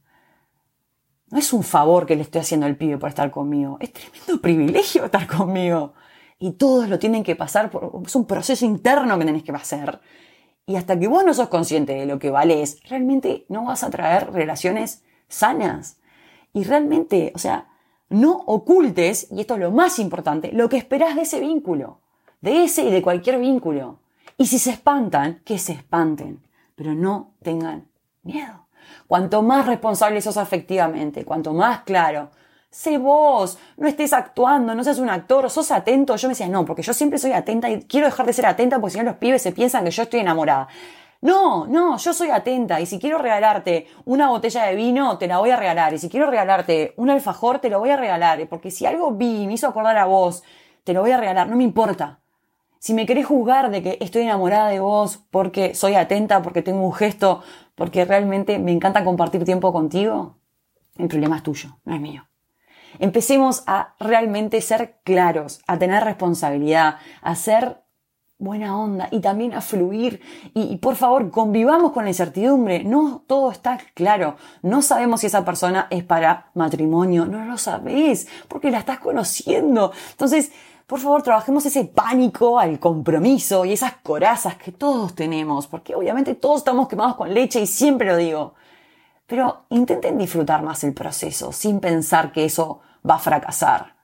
no 1.29 1.37
es 1.37 1.53
un 1.53 1.63
favor 1.63 2.05
que 2.05 2.15
le 2.15 2.21
estoy 2.21 2.41
haciendo 2.41 2.65
al 2.65 2.77
pibe 2.77 2.97
por 2.97 3.09
estar 3.09 3.29
conmigo, 3.29 3.77
es 3.81 3.91
tremendo 3.93 4.41
privilegio 4.41 5.05
estar 5.05 5.27
conmigo. 5.27 5.93
Y 6.39 6.53
todos 6.53 6.87
lo 6.87 6.97
tienen 6.99 7.23
que 7.23 7.35
pasar 7.35 7.69
por, 7.69 8.01
es 8.05 8.15
un 8.15 8.25
proceso 8.25 8.65
interno 8.65 9.19
que 9.19 9.25
tenés 9.25 9.43
que 9.43 9.51
hacer. 9.51 9.99
Y 10.65 10.77
hasta 10.77 10.97
que 10.97 11.07
vos 11.07 11.25
no 11.25 11.33
sos 11.33 11.49
consciente 11.49 11.93
de 11.93 12.05
lo 12.05 12.17
que 12.17 12.29
vales, 12.29 12.79
realmente 12.89 13.45
no 13.49 13.65
vas 13.65 13.83
a 13.83 13.89
traer 13.89 14.31
relaciones 14.31 15.03
sanas. 15.27 15.97
Y 16.53 16.63
realmente, 16.63 17.33
o 17.35 17.39
sea, 17.39 17.67
no 18.09 18.37
ocultes, 18.45 19.27
y 19.31 19.41
esto 19.41 19.55
es 19.55 19.59
lo 19.59 19.71
más 19.71 19.99
importante, 19.99 20.51
lo 20.51 20.69
que 20.69 20.77
esperás 20.77 21.15
de 21.15 21.23
ese 21.23 21.39
vínculo, 21.39 21.99
de 22.41 22.63
ese 22.63 22.83
y 22.83 22.91
de 22.91 23.01
cualquier 23.01 23.39
vínculo. 23.39 23.99
Y 24.37 24.45
si 24.45 24.57
se 24.59 24.71
espantan, 24.71 25.41
que 25.43 25.59
se 25.59 25.73
espanten, 25.73 26.41
pero 26.75 26.93
no 26.95 27.33
tengan 27.43 27.87
miedo. 28.23 28.67
Cuanto 29.07 29.41
más 29.41 29.65
responsable 29.67 30.21
sos 30.21 30.37
afectivamente, 30.37 31.25
cuanto 31.25 31.53
más 31.53 31.81
claro, 31.81 32.31
sé 32.71 32.97
vos, 32.97 33.57
no 33.77 33.87
estés 33.87 34.13
actuando, 34.13 34.75
no 34.75 34.83
seas 34.83 34.99
un 34.99 35.09
actor, 35.09 35.49
sos 35.49 35.71
atento. 35.71 36.15
Yo 36.15 36.27
me 36.27 36.33
decía, 36.33 36.47
no, 36.47 36.65
porque 36.65 36.81
yo 36.81 36.93
siempre 36.93 37.19
soy 37.19 37.31
atenta 37.31 37.69
y 37.69 37.83
quiero 37.83 38.05
dejar 38.05 38.25
de 38.25 38.33
ser 38.33 38.45
atenta 38.45 38.79
porque 38.79 38.93
si 38.93 38.97
no 38.99 39.05
los 39.05 39.15
pibes 39.15 39.41
se 39.41 39.51
piensan 39.51 39.83
que 39.85 39.91
yo 39.91 40.03
estoy 40.03 40.19
enamorada. 40.19 40.67
No, 41.21 41.67
no, 41.67 41.97
yo 41.97 42.13
soy 42.13 42.29
atenta 42.29 42.79
y 42.79 42.85
si 42.85 42.97
quiero 42.97 43.17
regalarte 43.17 43.87
una 44.05 44.29
botella 44.29 44.63
de 44.63 44.75
vino, 44.75 45.17
te 45.17 45.27
la 45.27 45.39
voy 45.39 45.49
a 45.49 45.57
regalar. 45.57 45.93
Y 45.93 45.97
si 45.97 46.09
quiero 46.09 46.29
regalarte 46.29 46.93
un 46.95 47.09
alfajor, 47.09 47.59
te 47.59 47.69
lo 47.69 47.79
voy 47.79 47.89
a 47.89 47.97
regalar. 47.97 48.47
Porque 48.47 48.71
si 48.71 48.85
algo 48.85 49.11
vi 49.11 49.43
y 49.43 49.47
me 49.47 49.53
hizo 49.53 49.67
acordar 49.67 49.97
a 49.97 50.05
vos, 50.05 50.43
te 50.85 50.93
lo 50.93 51.01
voy 51.01 51.11
a 51.11 51.17
regalar, 51.17 51.49
no 51.49 51.57
me 51.57 51.63
importa. 51.63 52.19
Si 52.79 52.93
me 52.93 53.05
querés 53.05 53.25
juzgar 53.25 53.71
de 53.71 53.83
que 53.83 53.97
estoy 53.99 54.21
enamorada 54.21 54.69
de 54.69 54.79
vos 54.79 55.19
porque 55.29 55.75
soy 55.75 55.95
atenta, 55.95 56.41
porque 56.41 56.61
tengo 56.61 56.85
un 56.85 56.93
gesto, 56.93 57.43
porque 57.75 58.05
realmente 58.05 58.57
me 58.57 58.71
encanta 58.71 59.03
compartir 59.03 59.43
tiempo 59.43 59.73
contigo, 59.73 60.37
el 60.97 61.09
problema 61.09 61.35
es 61.35 61.43
tuyo, 61.43 61.77
no 61.83 61.95
es 61.95 62.01
mío. 62.01 62.28
Empecemos 62.99 63.63
a 63.65 63.95
realmente 63.99 64.61
ser 64.61 64.99
claros, 65.03 65.61
a 65.67 65.79
tener 65.79 66.03
responsabilidad, 66.03 66.97
a 67.21 67.35
ser 67.35 67.81
buena 68.39 68.77
onda 68.79 69.09
y 69.11 69.19
también 69.19 69.53
a 69.53 69.61
fluir. 69.61 70.21
Y, 70.53 70.77
por 70.77 70.95
favor, 70.95 71.29
convivamos 71.29 71.91
con 71.91 72.05
la 72.05 72.09
incertidumbre. 72.09 72.83
No 72.83 73.23
todo 73.27 73.51
está 73.51 73.79
claro. 73.93 74.37
No 74.61 74.81
sabemos 74.81 75.21
si 75.21 75.27
esa 75.27 75.45
persona 75.45 75.87
es 75.89 76.03
para 76.03 76.49
matrimonio. 76.55 77.25
No 77.25 77.45
lo 77.45 77.57
sabés 77.57 78.27
porque 78.47 78.71
la 78.71 78.79
estás 78.79 78.99
conociendo. 78.99 79.91
Entonces, 80.11 80.51
por 80.87 80.99
favor, 80.99 81.21
trabajemos 81.21 81.65
ese 81.67 81.85
pánico 81.85 82.57
al 82.57 82.79
compromiso 82.79 83.63
y 83.63 83.73
esas 83.73 83.93
corazas 84.01 84.55
que 84.55 84.71
todos 84.71 85.13
tenemos, 85.13 85.67
porque 85.67 85.93
obviamente 85.93 86.33
todos 86.33 86.61
estamos 86.61 86.87
quemados 86.87 87.15
con 87.15 87.31
leche 87.31 87.61
y 87.61 87.67
siempre 87.67 88.07
lo 88.07 88.17
digo. 88.17 88.55
Pero 89.27 89.65
intenten 89.69 90.17
disfrutar 90.17 90.63
más 90.63 90.83
el 90.83 90.95
proceso 90.95 91.51
sin 91.51 91.79
pensar 91.79 92.31
que 92.31 92.45
eso 92.45 92.79
va 93.07 93.15
a 93.15 93.19
fracasar. 93.19 93.95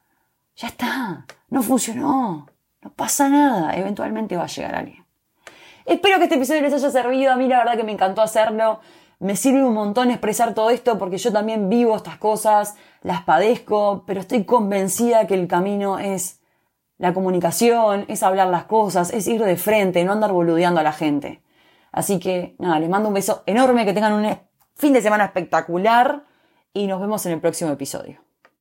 Ya 0.55 0.67
está, 0.69 1.25
no 1.49 1.61
funcionó, 1.61 2.47
no 2.81 2.93
pasa 2.93 3.29
nada, 3.29 3.75
eventualmente 3.75 4.37
va 4.37 4.43
a 4.43 4.47
llegar 4.47 4.75
alguien. 4.75 5.05
Espero 5.86 6.17
que 6.17 6.23
este 6.23 6.36
episodio 6.36 6.62
les 6.62 6.73
haya 6.73 6.89
servido, 6.89 7.31
a 7.31 7.36
mí 7.36 7.47
la 7.47 7.60
verdad 7.60 7.77
que 7.77 7.84
me 7.84 7.91
encantó 7.91 8.21
hacerlo. 8.21 8.79
Me 9.19 9.36
sirve 9.36 9.63
un 9.63 9.73
montón 9.73 10.12
expresar 10.12 10.53
todo 10.53 10.69
esto 10.69 10.97
porque 10.97 11.17
yo 11.17 11.31
también 11.31 11.69
vivo 11.69 11.95
estas 11.95 12.17
cosas, 12.17 12.75
las 13.01 13.23
padezco, 13.23 14.03
pero 14.05 14.19
estoy 14.19 14.43
convencida 14.43 15.27
que 15.27 15.36
el 15.36 15.47
camino 15.47 15.99
es 15.99 16.41
la 16.97 17.13
comunicación 17.13 18.05
es 18.08 18.23
hablar 18.23 18.47
las 18.47 18.65
cosas, 18.65 19.12
es 19.12 19.27
ir 19.27 19.43
de 19.43 19.58
frente, 19.58 20.03
no 20.03 20.13
andar 20.13 20.31
boludeando 20.31 20.79
a 20.79 20.84
la 20.84 20.93
gente. 20.93 21.41
Así 21.91 22.19
que 22.19 22.55
nada, 22.58 22.79
les 22.79 22.89
mando 22.89 23.10
un 23.10 23.15
beso 23.15 23.43
enorme, 23.45 23.86
que 23.86 23.93
tengan 23.93 24.13
un 24.13 24.38
fin 24.75 24.93
de 24.93 25.01
semana 25.01 25.25
espectacular 25.25 26.23
y 26.73 26.88
nos 26.88 27.01
vemos 27.01 27.25
en 27.25 27.34
el 27.34 27.41
próximo 27.41 27.71
episodio. 27.71 28.24